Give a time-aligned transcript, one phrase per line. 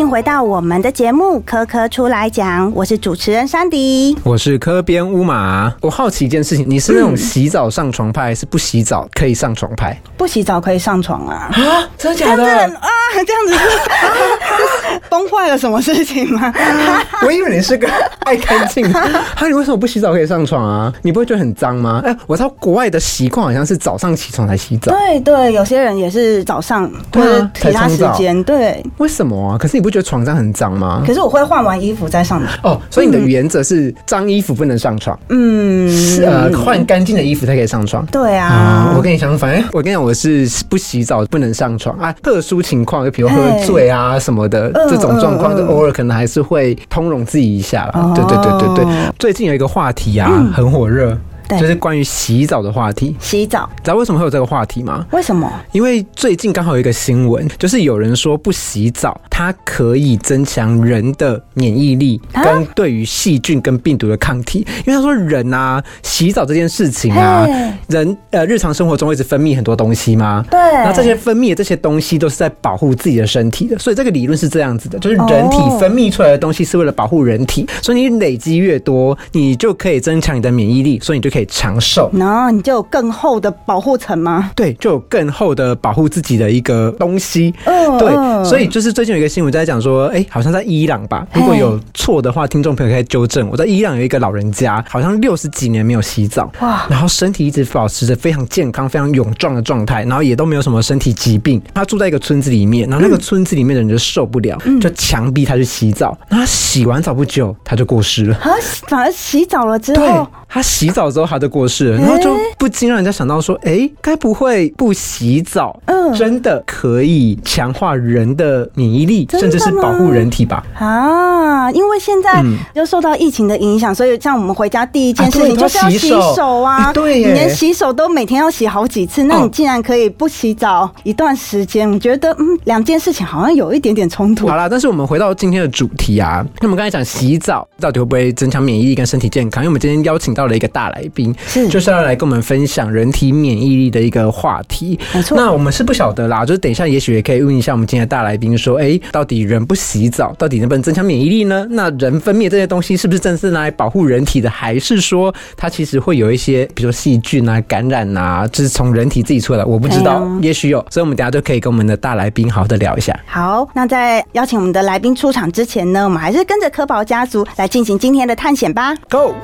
[0.00, 4.16] 迎回到我们的节目《科科出来讲》，我是主持人珊迪。
[4.24, 5.70] 我是科边乌马。
[5.82, 10.00] 我好奇一件事情，你是那种洗澡上床派，还是不洗澡可以上床派？
[10.16, 11.50] 不洗澡可以上床啊？
[11.52, 12.88] 啊，真的假的啊，
[13.26, 16.50] 这样子是 崩坏了什么事情吗？
[17.26, 17.86] 我以为你是个
[18.20, 18.90] 爱干净。
[18.90, 20.90] 哈，你为什么不洗澡可以上床啊？
[21.02, 22.00] 你不会觉得很脏吗？
[22.06, 28.82] 哎、我知道国外的习惯好像是早上起床才洗澡，对对，有些人也是早上或对其他时间，对。
[28.96, 29.58] 为什么啊？
[29.58, 31.02] 可是你不觉得床上很脏吗？
[31.06, 32.74] 可是我会换完衣服再上床。
[32.74, 35.88] 哦，所以你的原则是脏衣服不能上床，嗯，
[36.24, 38.04] 呃，换干净的衣服才可以上床。
[38.06, 42.12] 对啊啊，，我跟你相反，哎我跟你讲，我是不洗澡不能上床啊。
[42.22, 47.92] 特殊情况，就比如喝醉啊什么的嗯这种状况，嗯就偶尔可能还是会通融自己一下啦。
[47.94, 51.16] 哦对对对对对，最近有一个话题啊，很火热。
[51.50, 55.04] 对就是关于洗澡的话题，洗澡你知道为什么会有这个话题吗？
[55.10, 55.52] 为什么？
[55.72, 64.66] 因为最近刚好有一个新闻，就是有人说不洗澡，它可以增强人的免疫力啊跟对于细菌跟病毒的抗体。
[64.86, 67.46] 因为他说人啊，洗澡这件事情啊，
[67.88, 70.44] 人呃日常生活中会一直分泌很多东西吗？
[70.50, 82.10] 对，那这些分泌的这些东西都是在保护自己的身体的，所以这个理论是这样子的，就是人体哦分泌出来的东西是为了保护人体，所以你累积越多，你就可以增强你的免疫力，所以你就可以长寿。
[82.12, 84.50] 然后你就有更厚的保护层吗？
[84.54, 87.54] 对，就有更厚的保护自己的一个东西。
[87.64, 93.56] 嗯对，嗯所以就是最近有一个新闻在讲说，哎、好像在伊朗吧，如果有错的话，听众朋友可以纠正我。
[93.56, 101.60] 在伊朗有一个老人家，好像六十几年没有洗澡，哇然后身体一直保持着非常健康、非常勇壮的状态，然后也都没有什么身体疾病。
[101.74, 106.16] 他住在一个村子里面，然后那个村子里面的人就受不了，嗯就强逼他去洗澡。
[106.28, 108.36] 那他洗完澡不久，他就过世了。
[108.36, 108.50] 啊，
[108.88, 120.64] 反而洗澡了之对后，他洗澡之后他的过世了，然后就不禁让人家想到说，哎、该不会不洗澡，嗯真的可以强化人的免疫力，甚至是保护人体吧？
[120.76, 126.88] 啊，因为现在嗯就受到疫情的影响，所以像我们回家第一件事情就是要洗手手啊。
[126.88, 134.56] 哎对你连洗手都每天要洗好几次，那哦你竟然可以不洗澡一段时间，我觉得嗯，两件事情好像有一点点冲突好。
[134.56, 139.62] 啦，但是我们回到今天的主题啊，那我们刚才讲洗澡到底会不会增强免疫力跟身体健康？
[139.62, 144.98] 因为我们今天邀请到了一个大来宾，是就是要来跟我们分享人体免疫力的一个话题。
[145.14, 151.66] 没错那我们是不晓得啦，就是等一下也许也可以问一下我们今天的大来宾说，哎、到底人不洗澡，到底能不能增强免疫力呢？
[151.70, 159.66] 那人分泌这些东西是不是正是拿来保护人体的，还是说它其实会有一些，比如说细菌啊、感染啊，就是从人体自己出来的？
[159.66, 163.18] 我不知道，哎也许有，所以我们等下就可以跟我们的大来宾好好的聊一下。
[163.26, 168.94] 好，那在邀请我们的来宾出场之前呢，我们还是跟着科宝家族来进行今天的探险吧。
[169.08, 169.34] Go！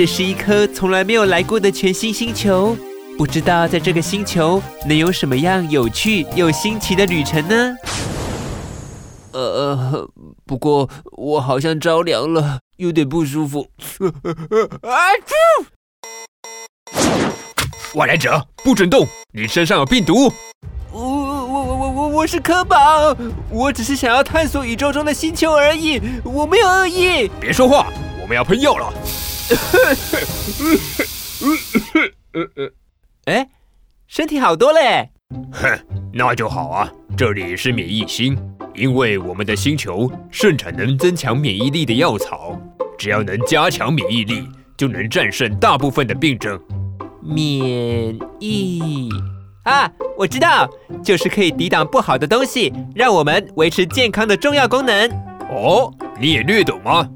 [0.00, 2.74] 这是一颗从来没有来过的全新星球，
[3.18, 7.76] 不知道在这个星球能有什么样有趣又新奇的旅程呢？
[9.32, 10.08] 呃，
[10.46, 13.68] 不过我好像着凉了，有点不舒服。
[14.80, 14.96] 啊
[15.26, 15.34] 啾！
[17.94, 19.06] 外来者，不准动！
[19.34, 20.32] 你身上有病毒。
[20.90, 23.14] 我我我我我我是科宝，
[23.50, 27.30] 我只是想要探索宇宙中的星球而已，我没有恶意。
[27.38, 28.90] 别说话，我们要喷药了。
[33.26, 33.48] 哎，
[34.06, 35.10] 身体好多嘞！
[35.52, 35.78] 哼，
[36.12, 36.90] 那就好啊。
[37.16, 38.38] 这里是免疫星，
[38.74, 42.58] 因为我们的星球盛产能增强免疫力的药草，
[42.96, 46.58] 只要能加强免疫力，就能战胜大部分的病症。
[47.20, 49.08] 免疫
[49.64, 50.70] 啊，我知道，
[51.02, 55.10] 就是可以抵挡不好的东西，让我们维持健康的重要功能。
[55.50, 57.06] 哦，你也略懂吗？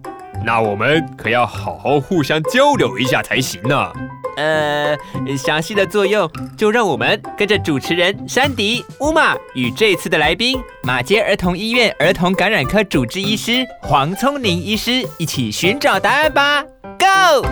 [0.45, 3.93] 那我们可要好好互相交流一下才行呢。
[4.37, 4.97] 呃，
[5.39, 16.65] 详细的作用就让我们跟着主持人珊迪乌玛与这次的来宾马街儿童医院儿童感染科主治医师黄聪宁医师一起寻找答案吧。
[16.99, 17.47] Go！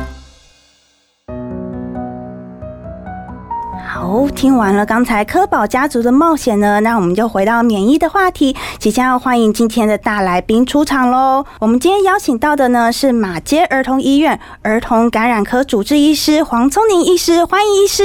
[3.94, 11.44] 好，听完了刚才科宝家族的冒险呢，那我们就回到免疫的话题，即将要欢迎今天的大来宾出场喽。
[11.58, 18.02] 我们今天邀请到的呢是马街儿童医院儿童感染科主治医师黄聪宁医师，欢迎医师。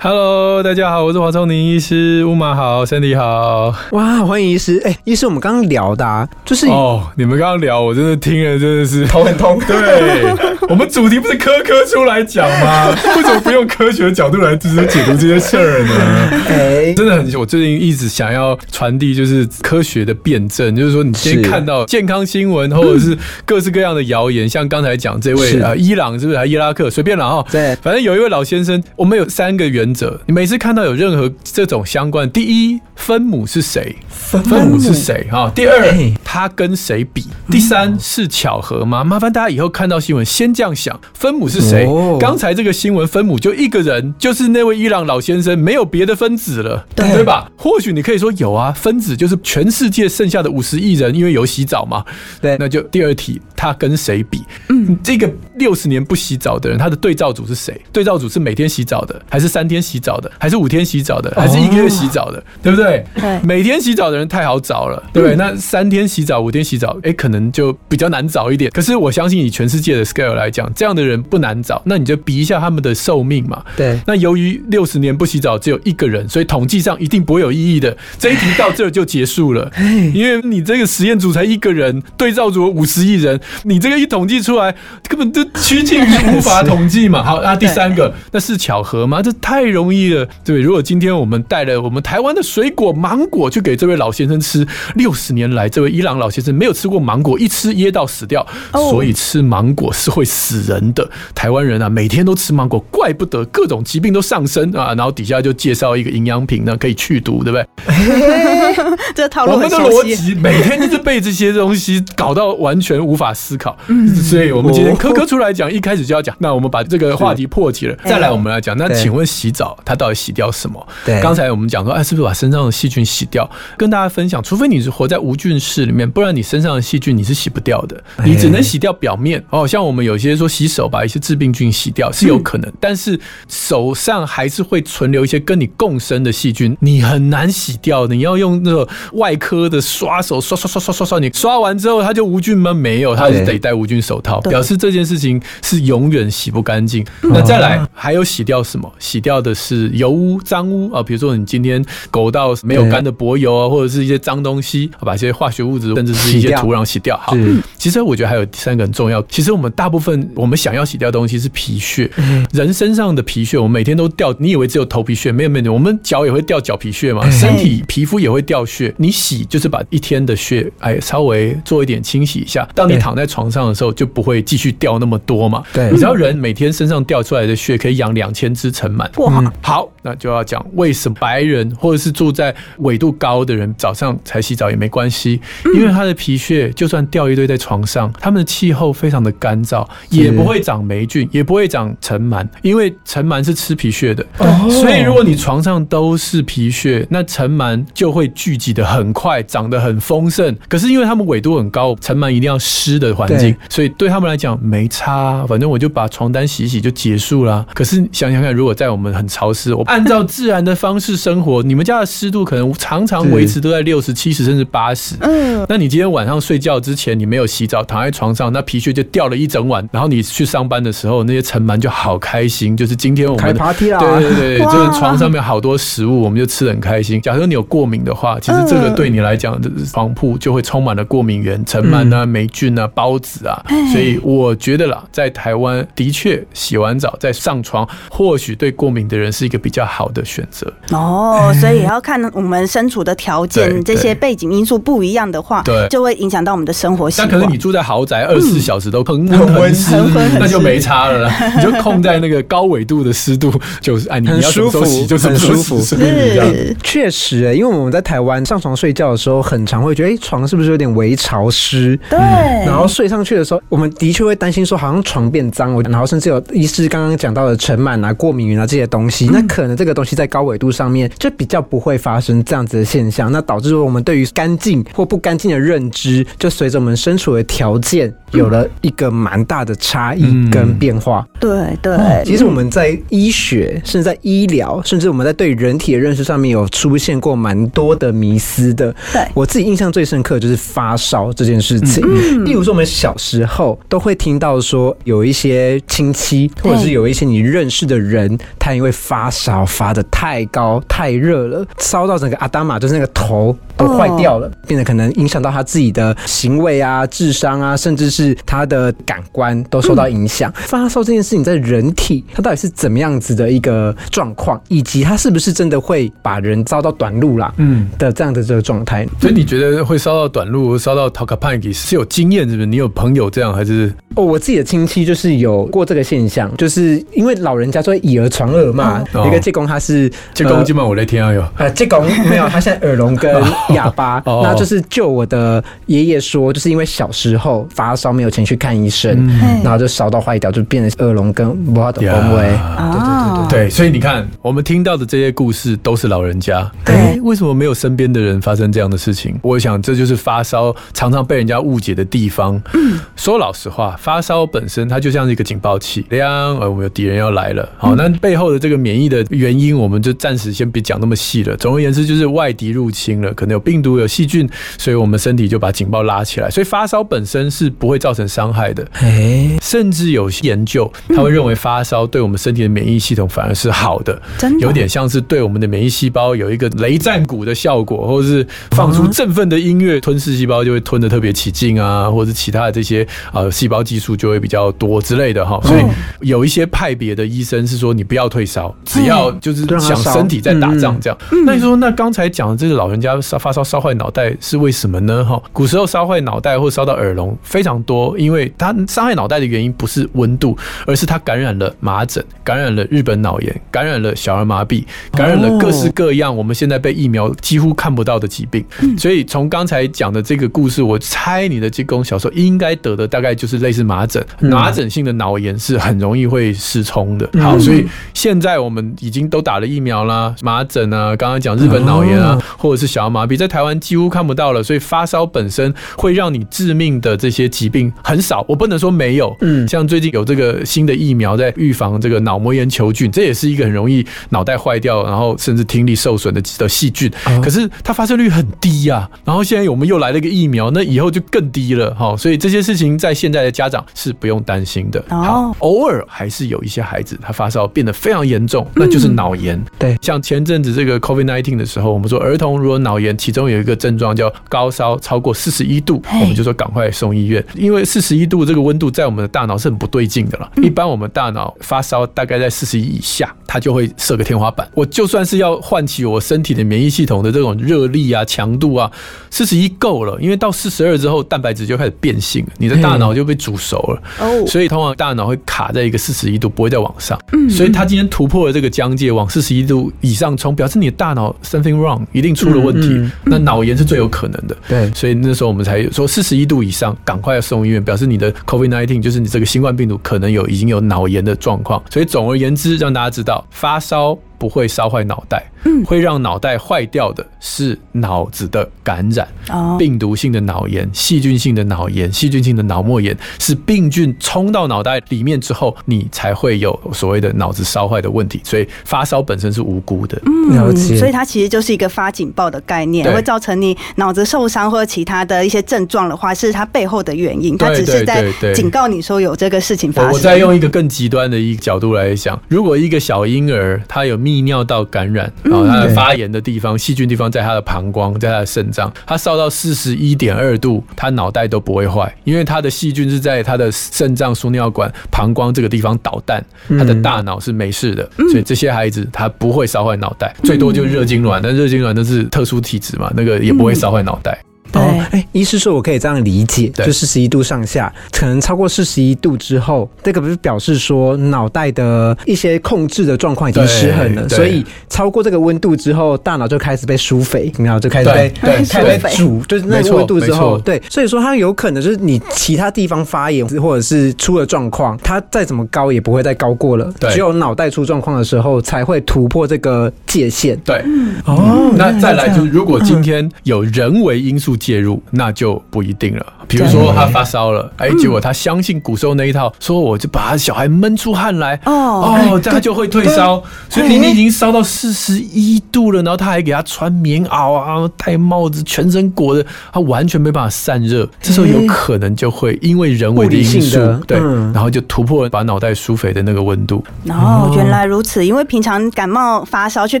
[0.00, 3.74] Hello，大家好，我是黄聪宁医师，乌马好，Sandy 好。
[3.90, 4.80] 哇，欢迎医师！
[4.86, 9.60] 哎、医师，我们刚刚聊的、啊，就是哦，你们刚刚聊，我真的听了，真的是头很痛。
[9.68, 10.34] 对，
[10.70, 12.88] 我们主题不是科科出来讲吗？
[13.16, 16.30] 为什么不用科学的角度来直接解读这些事儿呢？
[16.48, 26.88] 哎，真的很，我最近一直想要传递就是科学的辩证，就是说你先看到健康新闻或者是各式各样的谣言，像刚才讲这位啊呃伊朗是不是还伊拉克？
[26.88, 27.76] 随便了哈，对。
[27.82, 34.76] 反正有一位老先生，我们有三个原则，你每次看到有任何这种相关，第一分母是谁，分母。
[34.86, 36.12] 是谁哈，第二哎。
[36.22, 39.02] 他跟谁比，第三是巧合吗？
[39.02, 41.86] 麻烦大家以后看到新闻先这样想，分母是谁？
[41.86, 42.18] 哦？
[42.20, 47.50] 刚才这个新闻分母就一个人，就是那位伊朗老先生，没有别的分子了，对对吧？
[47.56, 52.04] 或许你可以说有啊，分子就是全世界剩下的五十亿人，因为有洗澡嘛。
[52.40, 54.42] 对那就第二题，他跟谁比？
[54.68, 57.80] 嗯，这个六十年不洗澡的人，他的对照组是谁？
[57.92, 62.42] 对照组是每天洗澡的，还是三天洗澡的，还是五天洗澡的，还是一个月洗澡的？
[62.62, 63.04] 对不对？
[63.14, 65.36] 对每天洗澡的人太好找了，对不对？
[65.36, 68.70] 那三天洗澡、五天洗澡，哎，可能就比较难找一点。
[68.70, 71.82] 可是我相信以全世界的 scale 来讲，这样的人不难找。
[71.86, 73.64] 那你就比一下他们的寿命嘛。
[73.76, 77.96] 对那由于六十年不洗澡只有一个人，所以统计上一定不会有意义的。
[78.18, 79.70] 这一题到这儿就结束了，
[80.14, 84.74] 因为你这个实验组才一个人，对照组五十亿人，你这个一统计出来，
[85.08, 87.22] 根本就趋近于无法统计嘛。
[87.24, 89.22] 好，那第三个，那是巧合吗？
[89.22, 90.60] 这太容易了，对。
[90.60, 101.08] 如果今天我们带了我们台湾的水果芒果去给这位老先生吃，六十年来这位伊朗老先生没有吃过芒果，一吃噎到死掉，哦所以吃芒果是会死人的。
[101.34, 104.94] 台湾人啊，每天都吃芒果，怪不得各种疾病都上升啊。
[104.94, 107.66] 然后底下就介绍一个营养品呢，可以去毒，对不对？
[109.14, 109.76] 这套路我们的。
[109.86, 120.86] 逻辑每天就是被这些东西搞到完全无法思考，嗯所以我们今天科科出来讲，一开始就要讲，那我们把这个话题破题了，再来我们来讲，那请问洗澡它到底洗掉什么？
[121.04, 123.48] 对刚才我们讲说，哎，是不是把身上的细菌洗掉？
[123.76, 129.42] 跟大家分享，除非你是活在无菌室里面，不然你身上的细菌你是洗不掉的，你只能洗掉表面。
[129.50, 133.18] 哦，像我们有些说洗手把一些致病菌洗掉是有可能，但是
[133.48, 138.14] 手上还是会存留一些跟你共生的细菌，你很难洗掉的。
[138.14, 142.72] 你要用那个外科的刷手刷刷刷刷刷刷，你刷完之后它就无菌吗？
[142.72, 147.04] 没有，它还是得戴无菌手套，对表示这件事情是永远洗不干净。
[147.22, 148.90] 嗯那再来还有洗掉什么？
[148.98, 157.16] 洗掉的是油污、脏污啊，比如说你今天狗到没有干的柏油啊，或者是一些脏东西，把一些化学物质甚至是一些土壤洗掉。
[157.18, 157.36] 好，
[157.76, 159.22] 其实我觉得还有第三个很重要。
[159.28, 162.10] 其实我们大部分我们想要洗掉的东西是皮屑，
[162.52, 164.34] 人身上的皮屑，我们每天都掉。
[164.38, 165.30] 你以为只有头皮屑？
[165.30, 168.94] 没有没有，我们脚也会掉脚皮屑嘛，身体皮肤也会掉屑。
[168.96, 172.66] 你洗就是把一天的屑，哎，稍微做一点清洗一下。
[172.74, 175.62] 当你躺在床上的时候，就不会继续掉那么多嘛。
[175.74, 179.06] 对你知道人每天身上掉出来的血可以养两千只尘螨。
[179.20, 185.40] 哇，好，那就要讲为什么白人或者是住在纬度高的人早上才洗澡也没关系，
[185.74, 194.24] 因为他的皮屑就算掉一堆在床上，他们的气候非常的干燥，也不会长霉菌，也不会长尘螨，因为尘螨是吃皮屑的。
[194.70, 200.56] 所以如果你床上都是皮屑，那尘螨就会聚集的很快，长得很丰盛。
[200.68, 207.66] 可是因为他们纬度很高，尘螨一定要湿的环境，所以对他们来讲没差，反正我就把床单洗洗就结束了。
[207.74, 215.14] 可是想想看，如果在我们很潮湿，我按照自然的方式生活，你们家的湿度可能常常维持都在六十、七十甚至八十。
[215.20, 219.88] 嗯，那你今天晚上睡觉之前你没有洗澡，躺在床上，那皮屑就掉了一整晚。
[219.90, 227.18] 然后你去上班的时候，那些尘螨就好开心，就是今天我们对对对，就是床上面好多食物，我们就吃的很开心。
[227.22, 229.58] 假如你有过敏的话，其实这个对你来讲，
[229.90, 233.64] 床铺就会充满了过敏源、尘螨啊、霉菌啊、孢子啊。
[233.90, 240.70] 所以我觉得啦，在台湾的确洗完澡再上床，或许对过敏的人是一个比较好的选择。
[240.90, 247.28] 哦，所以也要看我们身处的条件，这些背景因素不一样的话，对就会影响到我们的生活习惯。
[247.28, 251.32] 但可能你住在豪宅，二十四小时都恒温恒湿恒温湿， 那就没差了啦。
[251.56, 256.46] 你就控在那个高纬度的湿度，就是哎，你你要什么时候舒服洗就什么时候洗，很舒服是不是这样？
[256.46, 261.98] 是确实、欸，因为我们在台湾上床睡觉的时候，很常会觉得，哎、床是不是有点微潮湿？
[262.08, 281.26] 对，然后睡上去的时候，我们的确会担心说，好像床变脏，我然后甚至有医师刚刚讲到的尘螨啊、过敏源啊这些东西，那可能这个东西在高纬度上面就比较不会发生这样子的现象，那导致说我们对于干净或不干净的认知，就随着我们身处的条件有了一个蛮大的差异跟变化。
[281.38, 288.94] 对对，哦其实我们在医学，甚至在医疗，甚至我们在对人体的认识上面有出现过蛮多的迷思的。
[289.12, 292.02] 对我自己印象最深刻就是发烧这件事情。
[292.06, 310.52] 嗯例如说，我们小时候都会听到说，有一些亲戚或者是有一些你认识的人，他因为发烧发的太高、太热了，烧到整个阿达玛就是那个头都坏掉了，变得可能影响到他自己的行为啊、智商啊，甚至是是他的感官都受到影响。
[310.56, 317.52] 发烧这件事情在人体，它到底是怎么样子的一个状况，以及它是不是真的会把人烧到短路啦？
[317.58, 319.06] 嗯，的这样的这个状态。
[319.20, 322.66] 所以你觉得会烧到短路、烧到 t a k a p a n k i 是有经验，是不是？
[322.66, 329.04] 你有朋友这样，还是哦，我自己的亲戚就是有过这个现象，就是因为老人家说以讹传讹嘛。
[329.12, 331.44] 哦一个济公他是济公今晚我来听啊有。
[331.56, 333.34] 呃，济公没有，他现在耳聋跟
[333.70, 339.26] 哑巴， 哦那就是就我的爷爷说，就是因为小时候发烧没有钱去看医生，
[339.62, 342.54] 然后就烧到坏掉，就变成恶龙跟无法的风威。
[342.76, 346.70] 哦，对，所以你看，我们听到的这些故事都是老人家。
[346.84, 349.36] 对诶为什么没有身边的人发生这样的事情？
[349.42, 352.60] 我想这就是发烧常常被人家误解的地方。
[352.74, 357.68] 嗯说老实话，发烧本身它就像是一个警报器，亮，呃，我们有敌人要来了。
[357.76, 361.56] 好，那背后的这个免疫的原因，我们就暂时先别讲那么细了。
[361.56, 364.48] 总而言之，就是外敌入侵了，可能有病毒、有细菌，
[364.78, 366.50] 所以我们身体就把警报拉起来。
[366.50, 368.86] 所以发烧本身是不会造成伤害的。
[368.92, 385.60] 哎，甚至有些研究，他会认为发烧对我们身体的免疫系统反而是好的，真的有点像是对我们的免疫细胞有一个雷战鼓的效果，或者是放出振奋的音乐，吞噬细胞就会吞的特别起劲啊，或者其他的这些呃细胞激素就会比较多之类的哈。
[385.62, 385.82] 所以
[386.20, 391.18] 有一些派别的医生是说你不要退烧，只要就是想身体在打仗这样。
[391.44, 395.24] 那你说那刚才讲的这个老人家烧发烧烧坏脑袋是为什么呢？
[395.24, 408.62] 哈，古时候烧坏脑袋或烧到耳聋非常多，因为它伤害脑袋的原因不是温度，而是它感染了麻疹，感染了日本脑炎，感染了小儿麻痹，感染了各式各样我们现在被疫苗几乎看不到的疾病。
[408.98, 417.28] 所以从刚才讲的这个故事，我猜你的济公小时候应该得的大概就是类似麻疹，麻疹性的脑炎是很容易会失聪的。
[417.40, 424.62] 好，所以现在我们已经都打了疫苗啦，麻疹啊，刚刚讲日本脑炎啊，或者是小儿麻痹，在台湾几乎看不到了。
[424.62, 429.36] 所以发烧本身会让你致命的这些疾病很少，我不能说没有。
[429.40, 437.10] 嗯，像最近有这个新的疫苗在预防这个脑膜炎球菌，这也是一个很容易脑袋坏掉，然后甚至听力受损的的细菌。
[437.42, 442.16] 可是它发生率很低呀、然后现在我们又来了一个疫苗，那以后就更低了哈。
[442.16, 445.00] 所以这些事情在现在的家长是不用担心的。
[445.10, 449.62] 哦好，偶尔还是有一些孩子他发烧变得非常严重，那就是脑炎。
[449.78, 460.48] 对像前阵子这个 COVID 1 9的时候，我们说儿童如果脑炎，其中有一个症状叫高烧超过四十一度，我们就说赶快送医院，因为四十一度这个温度在我们的大脑是很不对劲的了。
[460.62, 464.68] 一般我们大脑发烧大概在四十一以下，它就会设个天花板。
[464.72, 468.88] 我就算是要唤起我身体的免疫系统的这种热力啊、强度啊，
[469.30, 474.02] 四十一够了，因为到四十二之后，蛋白质就开始变性了，你的大脑就被煮熟了。
[474.20, 477.18] 哦，所以通常大脑会卡在一个四十一度，不会再往上。
[477.32, 482.88] 嗯所以他今天突破了这个疆界，往四十一度以上冲，表示你的大脑 something wrong，一定出了问题。
[482.90, 484.56] 嗯那脑炎是最有可能的。
[484.68, 491.82] 对所以那时候我们才说四十一度以上，赶快要送医院，表示你的 COVID 1 9就是你这个新冠病毒可能有已经有脑炎的状况。
[491.90, 495.44] 所以总而言之，让大家知道，发烧不会烧坏脑袋，
[495.84, 499.26] 会让脑袋坏掉的是脑子的感染。
[499.48, 508.40] 哦，病毒性的脑炎、细菌性的脑炎、细菌性的脑膜炎，是病菌冲到脑袋里面之后，你才会有所谓的脑子烧坏的问题。
[508.44, 510.20] 所以发烧本身是无辜的。
[510.26, 510.76] 嗯。
[510.76, 518.24] 所以它其实就是一个发警报的概念，会造成你脑子受伤或者其他的一些症状的话，是它背后的原因，它只是在
[518.54, 520.10] 警告你说有这个事情发生。
[520.10, 544.36] 我我再用一个更极端的一个角度来想，如果一个小婴儿他有泌尿道感染，然后他的发炎的地方、细菌地方在他的膀胱，在他的肾脏，他烧到四十一点二度，他脑袋都不会坏，因为他的细菌是在他的肾脏、输尿管、膀胱这个地方捣蛋，他的大脑是没事的，所以这些孩子他不会烧坏脑袋，最多就热痉挛，但热痉挛都是特殊体质嘛，那个也不会烧坏脑袋。
[544.72, 544.82] 对。
[544.82, 567.10] 哦，哎，医师说我可以这样理解，就四十一度上下，可能超过四十一度之后，这个不是表示说脑袋的一些控制的状况已经失衡了，所以超过这个温度之后，大脑就开始被疏肥，然后就开始被对对开始被对煮，就是那个温度之，后对，所以说它有可能就是你其他地方发炎或者是出了状况，它再怎么高也不会再高过了，对。
[567.12, 570.58] 只有脑袋出状况的时候才会突破这个界限。
[570.60, 570.84] 对，
[571.24, 576.26] 哦那再来就是，如果今天有人为因素介入，那就不一定了。
[576.48, 583.42] 比如说他发烧了，哎，结果他相信古时候那一套，说我就把他小孩闷出汗来，哦哦，这样他就会退烧。
[583.68, 591.08] 所以你已经烧到四十一度了，然后他还给他穿棉袄啊，戴帽子，全身裹着，他完全没办法散热。
[591.20, 596.84] 这时候有可能就会因为人为的因素，对，嗯然后就突破把脑袋疏肥的那个温度。
[597.08, 598.26] 哦，原来如此。
[598.26, 600.00] 因为平常感冒发烧去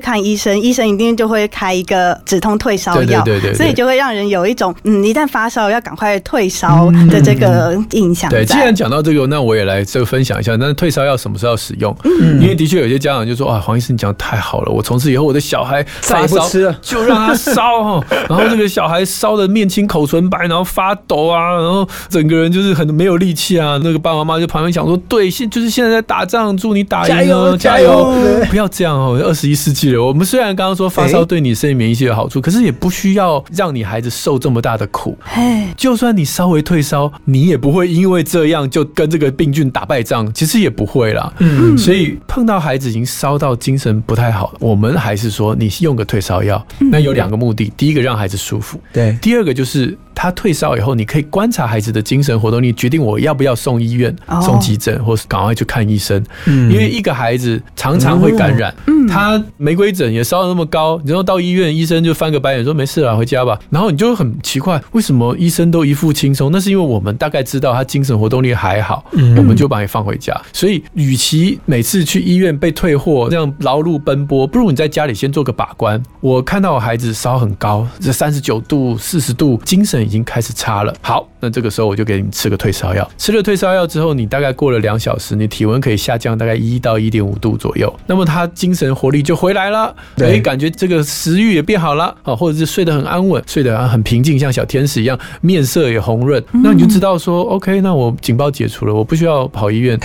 [0.00, 8.44] 看医生，医生一定就会开一个止痛退烧药，对对对对对所以就会让人有一种嗯，一旦发烧要赶快退退烧的这个印象在。
[8.44, 10.54] 对，既然讲到这个，那我也来这个分享一下。
[10.56, 11.96] 那退烧药什么时候要使用？
[12.04, 23.80] 嗯因为的确有些家长就说啊，黄医生你讲得太好了，我从此以后我的小孩再也发烧不吃了就让他烧哈， 然后这个小孩烧的面青口唇白，然后发抖啊，然后整个人就是很没有力气啊。
[23.82, 28.12] 那个爸爸妈妈就旁边讲说，对，现就是现在在打仗，祝你打赢加油哦，加油
[28.50, 30.04] 不要这样哦，二十一世纪了。
[30.04, 35.16] 我们虽然刚刚说发烧对你身体免疫系有好处，可是也不需要让你孩子受这么大的苦。
[35.22, 41.32] 嘿，就算你稍微退烧，你也不会因为这样就跟这个病菌打败仗，其实也不会啦。
[41.38, 46.62] 嗯，所以碰到孩子已经烧到精神不太好，我们还是说你用个退烧药。
[46.90, 56.24] 那有两个目的，第一个让孩子舒服，对，第二个就是他退烧以后，你可以观察孩子的精神活动，你决定我要不要送医院、哦送急诊，或是赶快去看医生。
[56.46, 58.74] 因为一个孩子常常会感染，
[59.08, 63.58] 他玫瑰疹也烧的那么高，然后到医院，医生就翻个白眼说没事了，回家吧。
[63.68, 66.50] 然后你就很奇怪，为什么医生都一副轻松？
[66.50, 69.04] 那是因为我们大概知道他精神活动力还好，
[69.36, 70.34] 我们就把你放回家。
[70.50, 76.02] 所以，与其每次去医院被退货，这样劳碌奔波，不如你在家里先做个把关。
[76.20, 80.94] 我看到我孩子烧很高，这三十九度、四十度，精神已经开始差了。
[81.02, 83.08] 好，那这个时候我就给你吃个退烧药。
[83.16, 99.96] 吃了退烧药之后，你大概过了两小时，你体温可以下降大概一到一点五度左右，那么他精神活力就回来了，对哎，感觉这个食欲也变好了啊，或者是睡得很安稳，睡得很平静，像小天使一样，面色也红润，那你就知道说，OK，那我警报解除了，我不需要跑医院，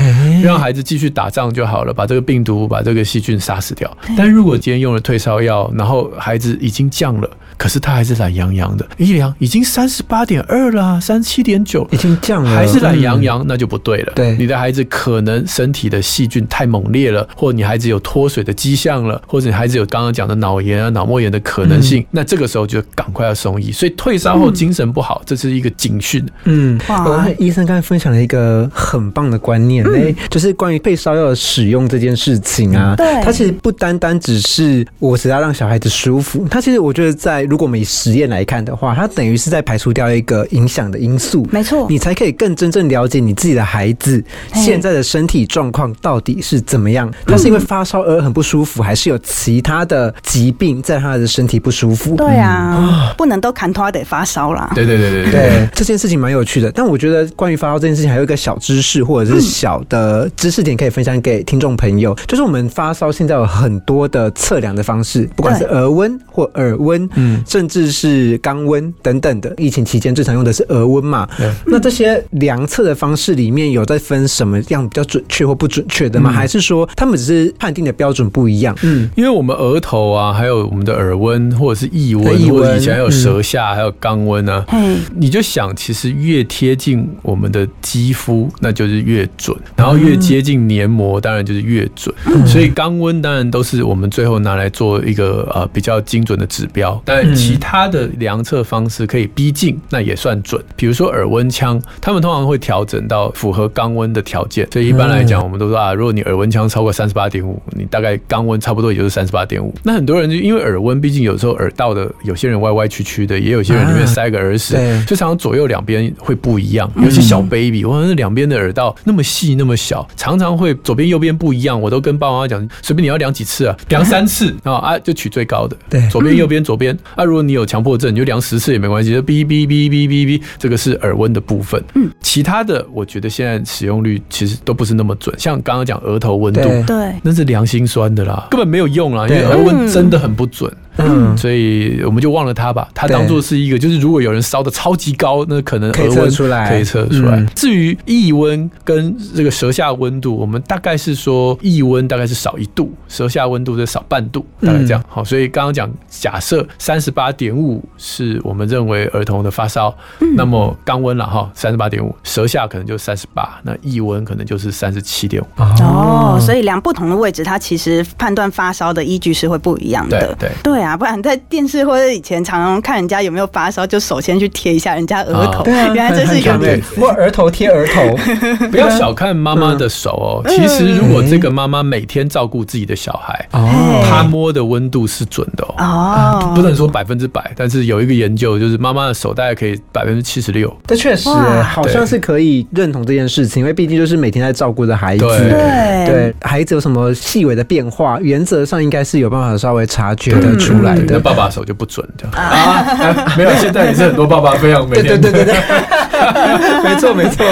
[0.43, 3.89] 让孩子继续打仗就好了，把这个病毒、把这个细菌杀死掉。
[4.15, 13.23] 但如果今天用了退烧药，然后孩子已经降了，可是他还是懒洋洋的，一量已经三十八点二啦，三七点九，已经降了，还是懒洋嗯。
[13.23, 14.11] 洋，那就不对了。
[14.13, 23.71] 对你的孩子可能身体的细菌太猛烈了，或你孩子有脱水的迹象了，或者你孩子有刚刚讲的脑炎啊、脑膜炎的可能性，那这个时候就赶快要送医。
[23.71, 26.21] 所以退烧后精神不好，这是一个警讯。
[26.43, 32.93] 嗯，哇呃，医生刚才分享了一个很棒的观念，哎、就是关于退烧药的使用这件事情啊。
[32.97, 41.47] 对它其实不单单只是我只要让小孩子舒服，它其实我觉得在如果我们以实验来看的话，它等于是在排除掉一个影响的因素。
[41.51, 47.11] 没错你才可以更真正了解你自己的孩子现在的身体状况到底是怎么样。
[47.25, 52.15] 他是因为发烧而很不舒服，还是有其他的疾病在他的身体不舒服？
[52.15, 54.71] 对啊，不能都砍拖得发烧啦。
[54.75, 55.69] 对对对对对。
[55.73, 56.71] 这件事情蛮有趣的。
[56.71, 69.53] 但我觉得关于发烧这件事情，还有一个小知识或者是小的知识点可以分享给听众朋友，就是我们发烧现在有很多的测量的方式，不管是对额温或耳温，嗯甚至是肛温等等的。
[69.57, 71.27] 疫情期间最常用的是额温嘛？
[71.65, 76.29] 那这些量测的方式里面有在分什么样比较准确或不准确的吗？
[76.31, 76.33] 嗯。
[76.33, 78.75] 还是说他们只是判定的标准不一样？
[78.83, 92.13] 嗯，因为我们额头啊，还有我们的耳温，或者是腋温，或者以前还有舌下，还有肛温啊，嗯，你就想，其实越贴近我们的肌肤，那就是越准，然后越接近黏膜，当然就是越准。
[92.47, 100.61] 所以肛温当然都是我们最后拿来做一个呃比较精准的指标，但其他的量测方式可以逼近，那也算准。
[100.75, 109.73] 比如说耳温枪，他们通常会调整到符合肛温的条件，所以一般来讲，我们都说啊，如果你耳温枪超过三十八点五，你大概肛温差不多也就是三十八点五。
[109.83, 121.79] 那很多人就因为耳温，毕竟有时候耳道的有些人歪歪曲曲的，也有些人里面塞个耳屎，对就常常左右两边会不一样，尤其小 baby，哇，那两边的耳道那么细那么小，常常会左边右边不一样。
[121.79, 125.75] 我都跟爸爸妈妈讲，随便你要量几次啊，量三次啊啊，就取最高的。
[125.89, 126.97] 对左边右边左边。
[127.15, 131.83] 啊，如果你有强迫症，你就量十次也没关系，就哔哔哔哔哔哔，这个是耳温的部分。
[131.93, 136.61] 嗯，其他的我觉得现在使用率其实都不是那么准，像刚刚讲额头温度。
[136.61, 140.71] 对对，那是良心酸的啦，根本没有用啦，因为对额温真的很不准。
[140.71, 140.90] 嗯，
[141.37, 146.69] 所以我们就忘了它吧，它当做是一个，就是如果有人烧的超级高，那可能可以额温测出来。
[146.69, 147.37] 可以测出来。
[147.37, 147.47] 嗯。
[147.55, 155.03] 至于腋温跟这个舌下温度，我们大概是说腋温大概是少一度，舌下温度是少半度，大概这嗯样。
[155.07, 160.35] 好，所以刚刚讲假设三十八点五是我们认为儿童的发烧，嗯。
[160.35, 165.45] 那么肛温了哈，三十八点五，舌下可能就三十八，那腋温可能就是三十七点五。
[165.81, 170.35] 哦，所以量不同的位置，它其实判断发烧的依据是会不一样的。
[170.37, 178.01] 对对对啊，不然在电视或者以前常常看人家有没有发烧，就首先去贴一下人家额头，哦对啊，原来这是一个很常点见或额头贴额头。
[178.71, 185.75] 不要小看妈妈的手哦，其实如果这个妈妈每天照顾自己的小孩，哦，她摸的温度是准的哦。
[185.77, 190.75] 哦，不能说百分之百，但是有一个研究，就是妈妈的手大概可以百分之七十六。
[190.87, 195.25] 这确实好像是可以认同这件事情，因为毕竟就是每天在照顾着孩子。
[195.25, 195.37] 对。
[195.49, 196.05] 对。
[196.05, 196.35] 对。
[196.41, 201.05] 孩子有什么细微的变化，原则上应该是有办法稍微察觉得出出来的。
[201.07, 205.53] 那爸爸手就不准这样啊，哎没有，现在也是很多爸爸非常每天对对对
[206.83, 207.45] 没错没错。